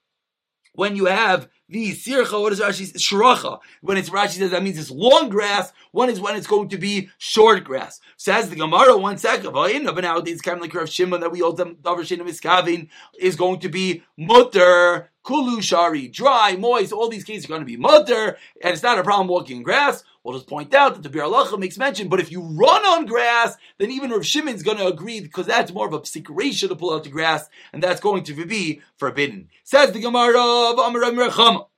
when 0.77 0.95
you 0.95 1.07
have 1.07 1.49
the 1.69 1.93
sircha, 1.93 2.41
what 2.41 2.53
is 2.53 2.61
Rashi? 2.61 2.93
Shracha. 2.95 3.59
When 3.81 3.97
it's 3.97 4.11
Rashi 4.11 4.39
says 4.39 4.53
that 4.53 4.63
means 4.63 4.79
it's 4.79 4.91
long 4.91 5.29
grass. 5.29 5.73
One 5.91 6.09
is 6.09 6.21
when 6.21 6.37
it's 6.37 6.47
going 6.47 6.69
to 6.69 6.79
be 6.79 7.09
short 7.19 7.65
grass. 7.65 8.01
Says 8.17 8.51
the 8.51 8.57
Gemara, 8.57 8.97
one 8.97 9.19
second. 9.19 9.53
But 9.53 10.03
nowadays, 10.03 10.41
kind 10.41 10.57
of 10.57 10.63
like 10.63 10.75
Rav 10.75 10.89
Shimon 10.89 11.21
that 11.21 11.33
we 11.33 11.41
them 11.41 11.77
davar 11.83 12.01
shenim 12.01 12.29
iskavin 12.29 12.89
is 13.19 13.37
going 13.37 13.61
to 13.61 13.69
be 13.69 14.05
mutter. 14.17 15.11
Kulu 15.25 15.61
shari, 15.61 16.07
dry, 16.07 16.55
moist, 16.57 16.93
all 16.93 17.09
these 17.09 17.25
cases 17.25 17.47
are 17.47 17.49
going 17.49 17.61
to 17.61 17.67
be 17.67 17.77
mutter, 17.77 18.39
and 18.63 18.73
it's 18.73 18.83
not 18.85 18.97
a 18.97 19.03
problem 19.03 19.27
walking 19.27 19.57
in 19.57 19.63
grass. 19.65 20.05
We'll 20.27 20.35
just 20.35 20.49
point 20.49 20.75
out 20.75 20.95
that 20.95 21.05
the 21.05 21.09
Biur 21.09 21.31
Halacha 21.31 21.57
makes 21.57 21.79
mention, 21.79 22.09
but 22.09 22.19
if 22.19 22.33
you 22.33 22.43
run 22.43 22.85
on 22.85 23.07
grass, 23.07 23.57
then 23.79 23.93
even 23.93 24.11
Rav 24.11 24.27
Shimon's 24.27 24.65
going 24.65 24.79
to 24.79 24.89
agree 24.89 25.21
because 25.21 25.47
that's 25.47 25.73
more 25.73 25.87
of 25.87 25.93
a 25.93 26.01
psikration 26.01 26.67
to 26.67 26.75
pull 26.75 26.93
out 26.93 27.05
the 27.05 27.11
grass, 27.11 27.49
and 27.73 27.81
that's 27.81 28.01
going 28.01 28.25
to 28.25 28.45
be 28.45 28.81
forbidden. 28.97 29.51
Says 29.63 29.93
the 29.93 30.01
Gemara 30.01 30.37
of 30.37 30.81
Amar 30.81 31.03
Rechama. 31.13 31.69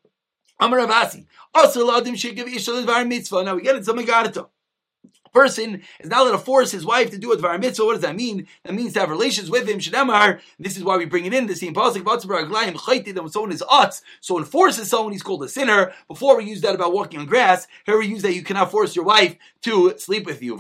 Amar 0.59 0.79
Avasi. 0.79 1.27
Also, 1.53 1.87
Ladim 1.87 2.15
Shekiv 2.15 2.47
Ishal 2.47 3.07
Mitzvah. 3.07 3.45
Now 3.45 3.55
we 3.55 3.61
get 3.61 3.77
it, 3.77 3.85
some 3.85 3.99
Megarata 3.99 4.49
person 5.39 5.83
is 6.01 6.11
not 6.11 6.23
allowed 6.23 6.33
to 6.33 6.39
force 6.39 6.73
his 6.73 6.85
wife 6.85 7.11
to 7.11 7.19
do 7.19 7.33
a 7.33 7.37
dvar 7.37 7.61
mitzvah. 7.61 7.85
What 7.85 7.93
does 7.93 8.03
that 8.03 8.17
mean? 8.17 8.49
That 8.65 8.75
means 8.75 8.93
to 8.95 9.01
have 9.01 9.11
relations 9.11 9.49
with 9.49 9.69
him. 9.69 9.79
Shadamar. 9.79 10.41
This 10.59 10.77
is 10.77 10.83
why 10.83 10.97
we 10.97 11.05
bring 11.05 11.27
it 11.27 11.35
in 11.35 11.47
the 11.47 11.55
same 11.55 11.75
pasuk. 11.75 12.05
That 12.05 13.23
when 13.23 13.31
someone 13.31 13.53
is 13.53 13.63
utz, 13.63 14.03
someone 14.21 14.45
forces 14.45 14.89
someone, 14.89 15.13
he's 15.13 15.23
called 15.23 15.45
a 15.45 15.49
sinner. 15.49 15.93
Before 16.09 16.37
we 16.37 16.45
use 16.45 16.61
that 16.63 16.75
about 16.75 16.93
walking 16.93 17.21
on 17.21 17.27
grass, 17.27 17.69
here 17.87 17.99
we 17.99 18.07
use 18.07 18.23
that 18.23 18.35
you 18.35 18.43
cannot 18.43 18.73
force 18.73 18.97
your 18.97 19.05
wife 19.05 19.37
to 19.63 19.95
sleep 19.99 20.27
with 20.27 20.43
you. 20.43 20.59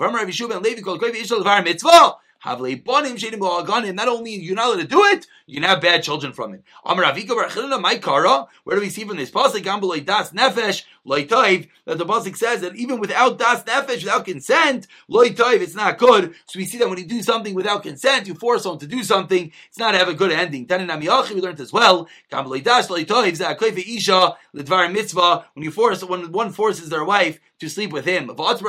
Not 2.44 2.60
only 2.60 4.34
you're 4.34 4.54
not 4.54 4.66
allowed 4.66 4.80
to 4.80 4.86
do 4.86 5.04
it, 5.06 5.26
you 5.46 5.54
can 5.54 5.64
have 5.64 5.80
bad 5.80 6.02
children 6.02 6.32
from 6.32 6.54
it. 6.54 6.62
Where 6.84 8.76
do 8.76 8.80
we 8.80 8.90
see 8.90 9.04
from 9.04 9.16
this 9.16 9.30
pasuk? 9.30 10.04
das 10.04 10.32
nefesh 10.32 10.84
that 11.08 11.96
the 11.96 12.04
pasuk 12.04 12.36
says 12.36 12.60
that 12.60 12.76
even 12.76 13.00
without 13.00 13.38
das 13.38 13.64
nefesh, 13.64 14.04
without 14.04 14.24
consent, 14.24 14.86
it's 15.08 15.74
not 15.74 15.98
good. 15.98 16.34
So 16.46 16.58
we 16.58 16.66
see 16.66 16.78
that 16.78 16.88
when 16.88 16.98
you 16.98 17.06
do 17.06 17.22
something 17.22 17.54
without 17.54 17.82
consent, 17.82 18.28
you 18.28 18.34
force 18.34 18.64
someone 18.64 18.80
to 18.80 18.86
do 18.86 19.02
something, 19.02 19.50
it's 19.68 19.78
not 19.78 19.94
have 19.94 20.08
a 20.08 20.14
good 20.14 20.30
ending. 20.30 20.66
We 20.68 21.40
learned 21.40 21.60
as 21.60 21.72
well. 21.72 22.08
When 25.54 25.64
you 25.64 25.70
force 25.70 26.04
when 26.04 26.32
one 26.32 26.52
forces 26.52 26.90
their 26.90 27.04
wife 27.04 27.40
to 27.60 27.68
sleep 27.68 27.92
with 27.92 28.04
him. 28.04 28.30
This 28.36 28.60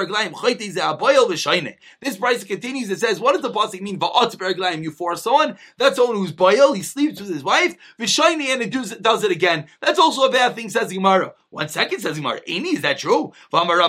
price 2.17 2.43
continues. 2.43 2.89
It 2.89 2.99
says, 2.99 3.19
what 3.19 3.33
does 3.33 3.41
the 3.41 3.51
pasuk 3.51 3.68
mean? 3.73 4.83
You 4.83 4.91
force 4.91 5.21
someone. 5.21 5.57
That's 5.77 5.95
someone 5.95 6.17
who's 6.17 6.31
boil. 6.31 6.73
He 6.73 6.81
sleeps 6.81 7.19
with 7.19 7.29
his 7.29 7.43
wife. 7.43 7.75
V'shayne 7.99 8.41
and 8.41 8.61
it 8.61 9.01
does 9.01 9.23
it 9.23 9.31
again. 9.31 9.67
That's 9.81 9.99
also 9.99 10.23
a 10.23 10.31
bad 10.31 10.55
thing. 10.55 10.69
Says 10.69 10.91
Gemara. 10.91 11.33
One 11.51 11.67
second 11.67 12.01
says 12.01 12.17
Gemara. 12.17 12.41
Any 12.45 12.75
is 12.75 12.81
that 12.81 12.99
true? 12.99 13.33
Rava 13.51 13.81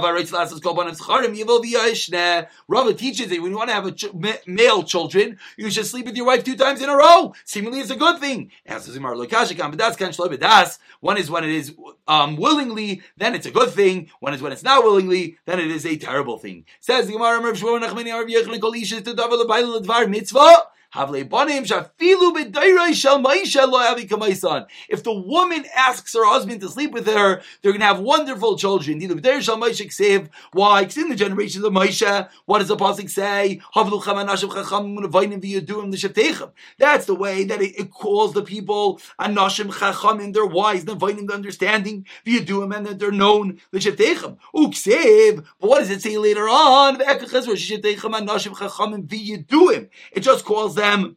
teaches 2.95 3.29
that 3.29 3.43
when 3.43 3.51
you 3.51 3.59
want 3.59 3.69
to 3.69 3.75
have 3.75 3.85
a 3.87 3.93
ch- 3.93 4.47
male 4.47 4.83
children, 4.83 5.39
you 5.59 5.71
should 5.71 5.85
sleep 5.85 6.07
with 6.07 6.17
your 6.17 6.25
wife 6.25 6.43
two 6.43 6.57
times 6.57 6.81
in 6.81 6.89
a 6.89 6.97
row. 6.97 7.35
Seemingly, 7.45 7.81
it's 7.81 7.91
a 7.91 7.97
good 7.97 8.19
thing. 8.19 8.51
One 11.01 11.19
is 11.19 11.31
when 11.31 11.45
it 11.45 11.51
is 11.51 11.75
um, 12.09 12.37
willingly, 12.37 13.03
then 13.19 13.35
it's 13.35 13.47
a 13.47 13.51
good 13.51 13.71
thing. 13.71 14.11
One 14.21 14.33
is 14.33 14.41
when 14.41 14.53
it's 14.53 14.63
not 14.63 14.83
willingly, 14.83 15.37
then 15.45 15.61
it 15.61 15.71
is 15.71 15.85
a 15.85 15.99
terrible 15.99 16.39
thing. 16.39 16.65
Says 16.81 17.09
the 17.09 17.13
Gemara, 17.13 17.41
if 20.93 21.09
the 25.05 25.23
woman 25.25 25.65
asks 25.77 26.15
her 26.15 26.25
husband 26.25 26.61
to 26.61 26.69
sleep 26.69 26.91
with 26.91 27.07
her, 27.07 27.41
they're 27.63 27.71
going 27.71 27.81
to 27.81 27.87
have 27.87 28.01
wonderful 28.01 28.59
children. 28.59 28.99
Why? 30.53 30.83
Because 30.83 30.97
in 30.97 31.09
the 31.09 31.15
generations 31.15 31.65
of 31.65 31.73
Moshe, 31.73 32.29
what 32.47 32.59
does 32.59 32.69
the 32.69 32.77
pasuk 32.77 33.09
say? 33.09 33.61
That's 36.79 37.07
the 37.07 37.15
way 37.15 37.45
that 37.45 37.63
it, 37.63 37.91
calls 37.93 38.33
the 38.35 38.43
people 38.43 39.01
anashim 39.21 39.71
chachamim, 39.71 40.35
they're 40.35 40.45
wise, 40.45 40.85
nevoinim, 40.85 41.29
the 41.29 41.35
understanding, 41.35 42.05
v'yaduim, 42.27 42.77
and 42.77 42.87
that 42.87 42.99
they're 42.99 43.13
known 43.13 43.61
but 43.73 45.69
what 45.69 45.79
does 45.81 45.91
it 45.91 46.03
say 46.03 46.17
later 46.19 46.49
on? 46.49 47.01
It 50.13 50.21
just 50.21 50.45
calls 50.45 50.75
them 50.81 51.17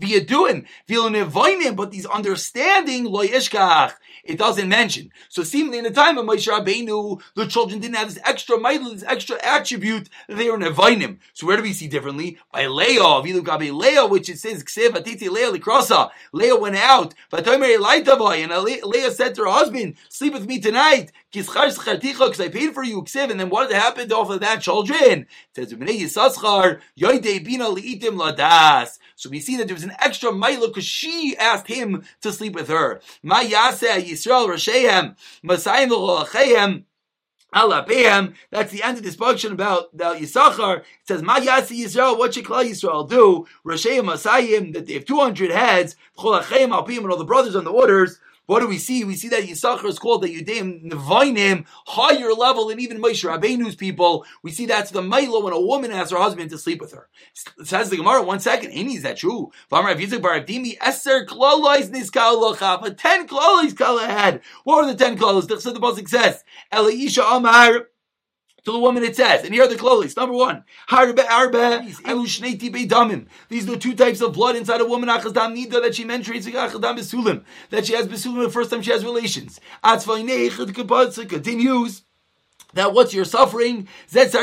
V'yaduim, 0.00 0.64
v'ilnevoinim, 0.88 1.76
but 1.76 1.90
these 1.90 2.06
understanding, 2.06 3.04
lo 3.04 3.26
yishkach, 3.26 3.94
it 4.28 4.38
doesn't 4.38 4.68
mention. 4.68 5.10
So 5.28 5.42
seemingly 5.42 5.78
in 5.78 5.84
the 5.84 5.90
time 5.90 6.18
of 6.18 6.26
Moshe 6.26 6.46
Rabbeinu, 6.46 7.20
the 7.34 7.46
children 7.46 7.80
didn't 7.80 7.96
have 7.96 8.14
this 8.14 8.22
extra 8.24 8.60
middle, 8.60 8.92
this 8.92 9.02
extra 9.02 9.36
attribute 9.42 10.08
that 10.28 10.36
they 10.36 10.50
were 10.50 10.58
nevoinim. 10.58 11.18
So 11.32 11.46
where 11.46 11.56
do 11.56 11.62
we 11.62 11.72
see 11.72 11.88
differently? 11.88 12.38
By 12.52 12.66
Leah, 12.66 13.00
v'lu 13.00 13.42
gabe 13.42 13.72
Leah, 13.74 14.06
which 14.06 14.28
it 14.28 14.38
says, 14.38 14.62
ksev 14.62 14.90
atiti 14.90 15.30
Leah 15.30 15.50
likrosa. 15.50 16.10
Leah 16.32 16.56
went 16.56 16.76
out, 16.76 17.14
v'atomer 17.32 17.76
elaitavai, 17.76 18.44
and 18.44 18.52
Leah 18.84 19.10
said 19.10 19.34
to 19.34 19.42
her 19.42 19.50
husband, 19.50 19.96
sleep 20.08 20.34
with 20.34 20.46
me 20.46 20.60
tonight, 20.60 21.10
because 21.32 21.78
I 21.88 21.96
paid 21.96 22.74
for 22.74 22.84
you, 22.84 23.02
ksev, 23.02 23.30
and 23.30 23.40
then 23.40 23.48
what 23.48 23.72
happened 23.72 24.12
off 24.12 24.30
of 24.30 24.40
that 24.40 24.60
children? 24.60 25.26
It 25.56 25.70
says, 25.70 25.72
so 29.18 29.28
we 29.28 29.40
see 29.40 29.56
that 29.56 29.66
there 29.66 29.74
was 29.74 29.82
an 29.82 29.96
extra 29.98 30.32
mila 30.32 30.68
because 30.68 30.84
she 30.84 31.36
asked 31.36 31.66
him 31.66 32.04
to 32.20 32.30
sleep 32.32 32.54
with 32.54 32.68
her. 32.68 33.00
Masayim. 33.24 34.04
That's 38.50 38.70
the 38.70 38.82
end 38.84 38.98
of 38.98 39.02
this 39.02 39.16
portion 39.16 39.52
about 39.52 39.92
about 39.92 40.18
Yisachar. 40.18 40.78
It 40.78 40.84
says, 41.08 41.22
"Ma 41.24 41.38
yasi 41.38 41.82
Yisrael." 41.82 42.16
What 42.16 42.34
should 42.34 42.44
Klal 42.44 42.64
Yisrael 42.64 43.10
do? 43.10 43.48
Masayim 43.66 44.72
that 44.74 44.86
they 44.86 44.92
have 44.92 45.04
two 45.04 45.18
hundred 45.18 45.50
heads. 45.50 45.96
Cholachem 46.16 46.68
Alpim 46.68 46.98
and 46.98 47.10
all 47.10 47.18
the 47.18 47.24
brothers 47.24 47.56
on 47.56 47.64
the 47.64 47.72
orders. 47.72 48.20
What 48.48 48.60
do 48.60 48.66
we 48.66 48.78
see? 48.78 49.04
We 49.04 49.14
see 49.14 49.28
that 49.28 49.44
Yisachar 49.44 49.84
is 49.84 49.98
called 49.98 50.22
the 50.22 50.34
Yudaim 50.34 50.90
Nevinim, 50.90 51.66
higher 51.86 52.32
level 52.32 52.68
than 52.68 52.80
even 52.80 52.98
Moshe 52.98 53.22
Rabbeinu's 53.22 53.76
people. 53.76 54.24
We 54.42 54.52
see 54.52 54.64
that's 54.64 54.90
the 54.90 55.02
Milo 55.02 55.44
when 55.44 55.52
a 55.52 55.60
woman 55.60 55.92
asks 55.92 56.12
her 56.12 56.16
husband 56.16 56.48
to 56.48 56.56
sleep 56.56 56.80
with 56.80 56.92
her. 56.92 57.10
It 57.58 57.66
says 57.66 57.90
the 57.90 57.98
Gemara, 57.98 58.22
one 58.22 58.40
second, 58.40 58.70
Any 58.70 58.94
is 58.94 59.02
that 59.02 59.18
true? 59.18 59.52
Eser 59.70 61.26
ten 62.96 63.28
Klalois 63.28 63.76
Kala 63.76 64.06
had. 64.06 64.40
What 64.64 64.82
are 64.82 64.90
the 64.90 64.96
ten 64.96 65.18
Klalos? 65.18 65.46
The 65.46 65.56
Pasuk 65.78 66.08
says, 66.08 66.42
Elisha 66.72 67.24
Amar, 67.24 67.88
to 68.68 68.72
the 68.72 68.78
woman 68.78 69.02
it 69.02 69.16
says, 69.16 69.44
and 69.44 69.54
here 69.54 69.64
are 69.64 69.68
the 69.68 69.76
clothes. 69.76 70.14
Number 70.14 70.34
one, 70.34 70.62
harbe 70.90 71.24
arbe 71.30 71.88
damim. 72.86 73.26
These 73.48 73.66
are 73.66 73.72
the 73.72 73.78
two 73.78 73.94
types 73.94 74.20
of 74.20 74.34
blood 74.34 74.56
inside 74.56 74.82
a 74.82 74.84
woman. 74.84 75.08
Nida 75.08 75.80
that 75.82 75.94
she 75.94 76.04
menstruates. 76.04 76.46
Besulim 76.48 77.44
that 77.70 77.86
she 77.86 77.94
has 77.94 78.06
besulim 78.06 78.44
the 78.44 78.50
first 78.50 78.70
time 78.70 78.82
she 78.82 78.90
has 78.90 79.04
relations. 79.04 79.58
Atzvaynei 79.82 81.28
continues 81.28 82.02
that 82.74 82.92
what's 82.92 83.14
your 83.14 83.24
suffering? 83.24 83.88
It 84.12 84.34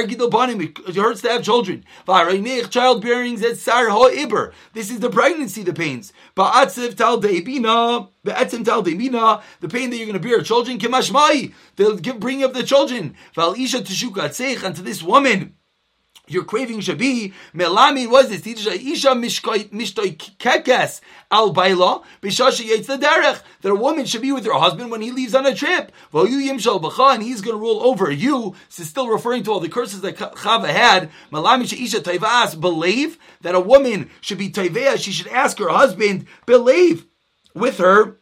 hurts 0.96 1.22
to 1.22 1.30
have 1.30 1.44
children. 1.44 1.86
Childbearing. 2.08 3.36
This 3.40 3.68
is 4.90 5.00
the 5.00 5.10
pregnancy, 5.12 5.64
the 5.64 5.74
pains. 5.74 6.12
The 6.36 6.44
pain 9.70 9.90
that 9.90 9.98
you're 9.98 10.08
going 10.08 10.14
to 10.14 10.20
bear 10.20 10.42
children. 10.42 10.80
They'll 11.76 11.98
give 11.98 12.20
bring 12.20 12.44
up 12.44 12.54
the 12.54 12.64
children. 12.64 13.16
And 13.38 14.76
to 14.76 14.82
this 14.82 15.04
woman 15.04 15.56
your 16.28 16.44
craving 16.44 16.82
should 16.82 16.98
be 16.98 17.34
melami 17.54 18.10
was 18.10 18.30
this? 18.30 18.46
Isha 18.46 19.10
mishtoy 19.10 20.18
kekes 20.38 21.02
al 21.32 21.52
baila 21.52 22.04
bishashi 22.22 22.68
yates 22.68 22.88
the 22.88 22.98
derech 22.98 23.42
that 23.62 23.72
a 23.72 23.76
woman 23.76 24.06
should 24.06 24.22
be 24.22 24.32
with 24.32 24.46
her 24.46 24.54
husband 24.54 24.92
when 24.92 25.02
he 25.02 25.12
leaves 25.12 25.36
on 25.36 25.46
a 25.46 25.56
trip. 25.56 25.92
V'yu 26.14 26.50
yimshal 26.50 26.82
b'cha 26.82 27.16
and 27.16 27.24
he's 27.24 27.42
going 27.42 27.56
to 27.56 27.60
rule 27.60 27.84
over 27.84 28.12
you. 28.12 28.56
Is 28.78 28.90
still 28.90 29.08
referring 29.08 29.44
to 29.44 29.52
all 29.52 29.60
the 29.60 29.70
curses 29.70 30.02
that 30.02 30.18
Chava 30.18 30.68
had. 30.68 31.10
Melami 31.32 31.64
isha 31.72 32.02
toivas 32.02 32.60
believe 32.60 33.18
that 33.42 33.56
a 33.56 33.60
woman 33.60 34.10
should 34.22 34.38
be 34.38 34.50
toivea. 34.50 34.98
She 34.98 35.12
should 35.12 35.28
ask 35.28 35.58
her 35.60 35.70
husband 35.70 36.28
believe 36.46 37.06
with 37.54 37.78
her 37.78 38.20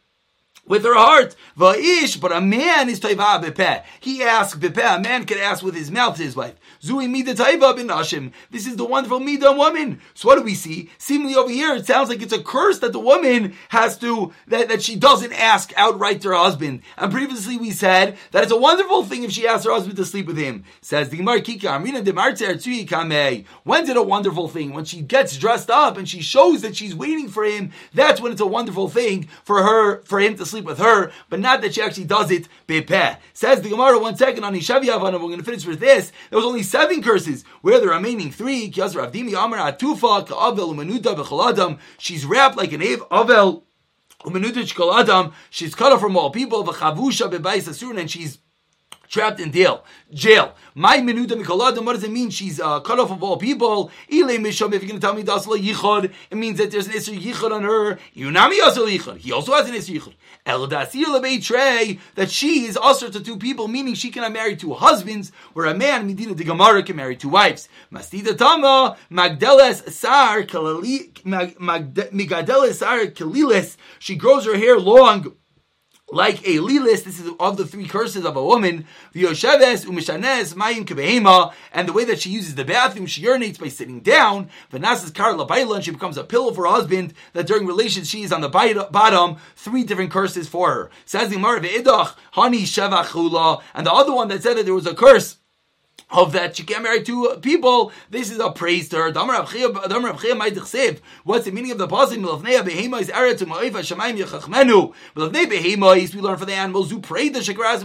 with 0.66 0.84
her 0.84 0.94
heart. 0.94 1.36
Va'ish, 1.58 2.20
but 2.20 2.32
a 2.32 2.40
man 2.40 2.88
is 2.88 3.00
taiva 3.00 3.42
bepeh. 3.42 3.82
He 4.00 4.22
asks 4.22 4.58
bepeh. 4.58 4.96
A 4.96 5.00
man 5.00 5.24
can 5.24 5.38
ask 5.38 5.62
with 5.62 5.74
his 5.74 5.90
mouth 5.90 6.16
to 6.16 6.22
his 6.22 6.36
wife. 6.36 6.54
Zui 6.82 7.08
mida 7.08 7.34
taiva 7.34 7.76
bin. 7.76 8.32
This 8.50 8.66
is 8.66 8.76
the 8.76 8.84
wonderful 8.84 9.20
mida 9.20 9.52
woman. 9.52 10.00
So 10.14 10.28
what 10.28 10.36
do 10.36 10.42
we 10.42 10.54
see? 10.54 10.90
Seemingly 10.98 11.34
over 11.34 11.50
here, 11.50 11.74
it 11.74 11.86
sounds 11.86 12.08
like 12.08 12.22
it's 12.22 12.32
a 12.32 12.42
curse 12.42 12.78
that 12.80 12.92
the 12.92 13.00
woman 13.00 13.54
has 13.68 13.98
to, 13.98 14.32
that, 14.48 14.68
that 14.68 14.82
she 14.82 14.96
doesn't 14.96 15.32
ask 15.32 15.72
outright 15.76 16.20
to 16.22 16.28
her 16.28 16.34
husband. 16.34 16.82
And 16.96 17.12
previously 17.12 17.56
we 17.56 17.70
said 17.70 18.16
that 18.32 18.42
it's 18.42 18.52
a 18.52 18.56
wonderful 18.56 19.04
thing 19.04 19.22
if 19.22 19.32
she 19.32 19.46
asks 19.46 19.64
her 19.64 19.72
husband 19.72 19.96
to 19.96 20.04
sleep 20.04 20.26
with 20.26 20.38
him. 20.38 20.64
Says 20.80 21.08
the 21.08 21.18
Gemara 21.18 21.40
Kika, 21.40 21.60
Amrina 21.60 22.02
de 22.02 23.44
When 23.64 23.86
did 23.86 23.96
a 23.96 24.02
wonderful 24.02 24.48
thing? 24.48 24.72
When 24.72 24.84
she 24.84 25.00
gets 25.00 25.36
dressed 25.36 25.70
up 25.70 25.96
and 25.96 26.08
she 26.08 26.22
shows 26.22 26.62
that 26.62 26.76
she's 26.76 26.94
waiting 26.94 27.28
for 27.28 27.44
him, 27.44 27.72
that's 27.92 28.20
when 28.20 28.32
it's 28.32 28.40
a 28.40 28.46
wonderful 28.46 28.88
thing 28.88 29.28
for 29.44 29.62
her, 29.62 30.02
for 30.02 30.20
him 30.20 30.36
to 30.36 30.46
sleep 30.46 30.53
with 30.62 30.78
her, 30.78 31.10
but 31.28 31.40
not 31.40 31.60
that 31.62 31.74
she 31.74 31.82
actually 31.82 32.04
does 32.04 32.30
it 32.30 32.48
bepeh. 32.68 33.18
Says 33.32 33.62
the 33.62 33.70
Gemara, 33.70 33.98
one 33.98 34.16
second 34.16 34.44
on 34.44 34.54
Ishavi 34.54 34.92
Havana, 34.92 35.18
we're 35.18 35.28
going 35.28 35.38
to 35.38 35.44
finish 35.44 35.66
with 35.66 35.80
this. 35.80 36.12
There 36.30 36.38
was 36.38 36.46
only 36.46 36.62
seven 36.62 37.02
curses. 37.02 37.44
Where 37.62 37.80
the 37.80 37.88
remaining 37.88 38.30
three? 38.30 38.70
She's 38.70 38.94
wrapped 42.26 42.56
like 42.56 42.72
an 42.72 42.82
Ave 42.82 43.02
Avel. 43.10 43.62
She's 45.50 45.74
cut 45.74 45.92
off 45.92 46.00
from 46.00 46.16
all 46.16 46.30
people. 46.30 46.66
And 46.68 48.10
she's 48.10 48.38
trapped 49.14 49.38
in 49.38 49.52
jail. 49.52 49.84
Jail. 50.12 50.54
My 50.74 50.98
menuda 50.98 51.34
mikoladim. 51.40 51.84
What 51.86 51.94
does 51.94 52.02
it 52.02 52.10
mean? 52.10 52.30
She's 52.30 52.60
uh, 52.60 52.80
cut 52.80 52.98
off 52.98 53.12
of 53.12 53.22
all 53.22 53.36
people. 53.36 53.90
Ile 54.12 54.38
misham. 54.38 54.72
If 54.74 54.82
you're 54.82 54.90
going 54.90 55.00
to 55.00 55.06
tell 55.06 55.14
me 55.14 55.22
dasla 55.22 55.56
yichod, 55.56 56.12
it 56.30 56.36
means 56.36 56.58
that 56.58 56.72
there's 56.72 56.88
an 56.88 56.94
isser 56.94 57.16
yichod 57.18 57.52
on 57.52 57.62
her. 57.62 57.98
Yunami 58.16 58.58
asal 58.66 58.86
yichod. 58.86 59.18
He 59.18 59.30
also 59.32 59.52
has 59.52 59.68
an 59.68 59.76
isser 59.76 59.94
yichod. 59.98 60.14
El 60.46 60.66
lebeitrei 60.68 61.98
that 62.16 62.30
she 62.30 62.66
is 62.66 62.76
usher 62.76 63.08
to 63.08 63.20
two 63.20 63.38
people, 63.38 63.66
meaning 63.66 63.94
she 63.94 64.10
cannot 64.10 64.32
marry 64.32 64.56
two 64.56 64.74
husbands, 64.74 65.32
where 65.54 65.66
a 65.66 65.74
man 65.74 66.06
medina 66.06 66.34
de 66.34 66.44
gemara 66.44 66.82
can 66.82 66.96
marry 66.96 67.16
two 67.16 67.30
wives. 67.30 67.68
Mastida 67.90 68.36
tama 68.36 68.98
magdeles 69.10 69.88
sar 69.90 70.42
kalali 70.42 71.12
magdeles 71.22 72.74
sar 72.74 73.06
kalilis. 73.06 73.76
She 73.98 74.16
grows 74.16 74.44
her 74.44 74.56
hair 74.56 74.78
long 74.78 75.34
like 76.10 76.46
a 76.46 76.58
lilis, 76.58 77.02
this 77.04 77.18
is 77.18 77.30
of 77.40 77.56
the 77.56 77.66
three 77.66 77.86
curses 77.86 78.24
of 78.24 78.36
a 78.36 78.44
woman, 78.44 78.86
v'yosheves 79.14 79.86
umishanes 79.86 80.54
mayim 80.54 80.84
kebehema, 80.84 81.52
and 81.72 81.88
the 81.88 81.92
way 81.92 82.04
that 82.04 82.20
she 82.20 82.30
uses 82.30 82.54
the 82.54 82.64
bathroom, 82.64 83.06
she 83.06 83.22
urinates 83.22 83.58
by 83.58 83.68
sitting 83.68 84.00
down, 84.00 84.50
v'nasas 84.72 85.14
kar 85.14 85.32
labayla, 85.32 85.76
and 85.76 85.84
she 85.84 85.90
becomes 85.90 86.18
a 86.18 86.24
pillow 86.24 86.52
for 86.52 86.64
her 86.64 86.70
husband, 86.70 87.14
that 87.32 87.46
during 87.46 87.66
relations 87.66 88.08
she 88.08 88.22
is 88.22 88.32
on 88.32 88.42
the 88.42 88.48
bottom, 88.48 89.36
three 89.56 89.82
different 89.82 90.10
curses 90.10 90.46
for 90.46 90.72
her. 90.72 90.90
Says 91.04 91.30
the 91.30 91.36
Gemara, 91.36 91.60
v'idach, 91.60 92.14
hani 92.34 92.62
shevach 92.62 93.62
and 93.74 93.86
the 93.86 93.92
other 93.92 94.12
one 94.12 94.28
that 94.28 94.42
said 94.42 94.56
that 94.56 94.64
there 94.64 94.74
was 94.74 94.86
a 94.86 94.94
curse, 94.94 95.38
of 96.10 96.32
that 96.32 96.56
she 96.56 96.62
can't 96.62 96.82
marry 96.82 97.02
two 97.02 97.36
people, 97.42 97.92
this 98.10 98.30
is 98.30 98.38
a 98.38 98.50
praise 98.50 98.88
to 98.90 98.96
her. 98.96 99.12
What's 101.24 101.44
the 101.44 101.52
meaning 101.52 101.72
of 101.72 101.78
the 101.78 101.88
positive? 101.88 102.24
We 106.14 106.20
learn 106.20 106.36
from 106.36 106.46
the 106.46 106.54
animals 106.54 106.90
who 106.90 107.00
pray 107.00 107.28
the 107.28 107.40
shakras. 107.40 107.84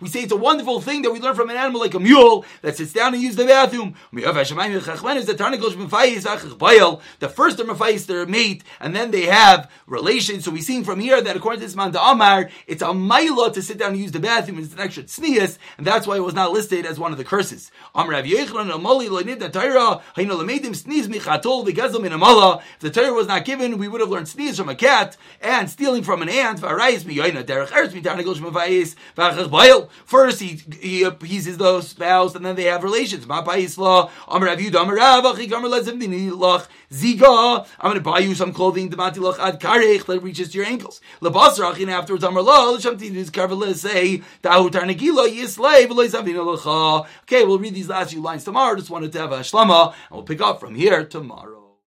We 0.00 0.08
say 0.08 0.20
it's 0.22 0.32
a 0.32 0.36
wonderful 0.36 0.80
thing 0.80 1.02
that 1.02 1.10
we 1.10 1.20
learn 1.20 1.34
from 1.34 1.50
an 1.50 1.56
animal 1.56 1.80
like 1.80 1.94
a 1.94 2.00
mule 2.00 2.44
that 2.60 2.76
sits 2.76 2.92
down 2.92 3.14
and 3.14 3.22
uses 3.22 3.36
the 3.36 3.46
bathroom. 3.46 3.94
The 4.12 4.22
first 7.28 7.60
are 7.60 7.64
mafayis 7.64 8.06
their 8.06 8.26
mate, 8.26 8.64
and 8.80 8.94
then 8.94 9.10
they 9.10 9.26
have 9.26 9.70
relations. 9.86 10.44
So 10.44 10.50
we 10.50 10.60
see 10.60 10.82
from 10.82 11.00
here 11.00 11.20
that 11.20 11.36
according 11.36 11.60
to 11.60 11.66
this 11.66 11.76
man, 11.76 11.94
Amar, 11.96 12.50
it's 12.66 12.82
a 12.82 12.86
maila 12.86 13.52
to 13.52 13.62
sit 13.62 13.78
down 13.78 13.92
and 13.92 14.00
use 14.00 14.12
the 14.12 14.20
bathroom. 14.20 14.58
It's 14.58 14.74
an 14.74 14.80
extra 14.80 15.04
tznius, 15.04 15.58
and 15.78 15.86
that's 15.86 16.06
why 16.06 16.16
it 16.16 16.24
was 16.24 16.34
not 16.34 16.52
listed 16.52 16.84
as 16.86 16.98
one 16.98 17.11
of 17.12 17.18
the 17.18 17.24
curses. 17.24 17.70
If 17.94 18.08
the 22.80 22.90
Torah 22.90 23.12
was 23.12 23.26
not 23.26 23.44
given, 23.44 23.78
we 23.78 23.88
would 23.88 24.00
have 24.00 24.10
learned 24.10 24.28
sneeze 24.28 24.56
from 24.56 24.68
a 24.68 24.74
cat 24.74 25.16
and 25.40 25.70
stealing 25.70 26.02
from 26.02 26.22
an 26.22 26.28
ant. 26.28 26.60
First, 30.04 30.40
he, 30.40 30.60
he 30.80 31.02
appeases 31.02 31.58
the 31.58 31.82
spouse, 31.82 32.34
and 32.34 32.44
then 32.44 32.56
they 32.56 32.64
have 32.64 32.82
relations. 32.82 33.26
I'm 33.28 33.44
going 33.44 33.68
to 37.94 38.00
buy 38.00 38.18
you 38.18 38.34
some 38.34 38.52
clothing 38.52 38.90
that 38.90 40.20
reaches 40.22 40.50
to 40.50 40.58
your 40.58 40.66
ankles. 40.66 41.00
Afterwards, 41.22 42.24
say, 43.80 44.22
Okay, 47.22 47.44
we'll 47.44 47.58
read 47.58 47.74
these 47.74 47.88
last 47.88 48.12
few 48.12 48.20
lines 48.20 48.44
tomorrow. 48.44 48.76
Just 48.76 48.90
wanted 48.90 49.12
to 49.12 49.20
have 49.20 49.32
a 49.32 49.40
shlama, 49.40 49.88
and 49.88 49.94
we'll 50.10 50.22
pick 50.22 50.40
up 50.40 50.60
from 50.60 50.74
here 50.74 51.04
tomorrow. 51.04 51.61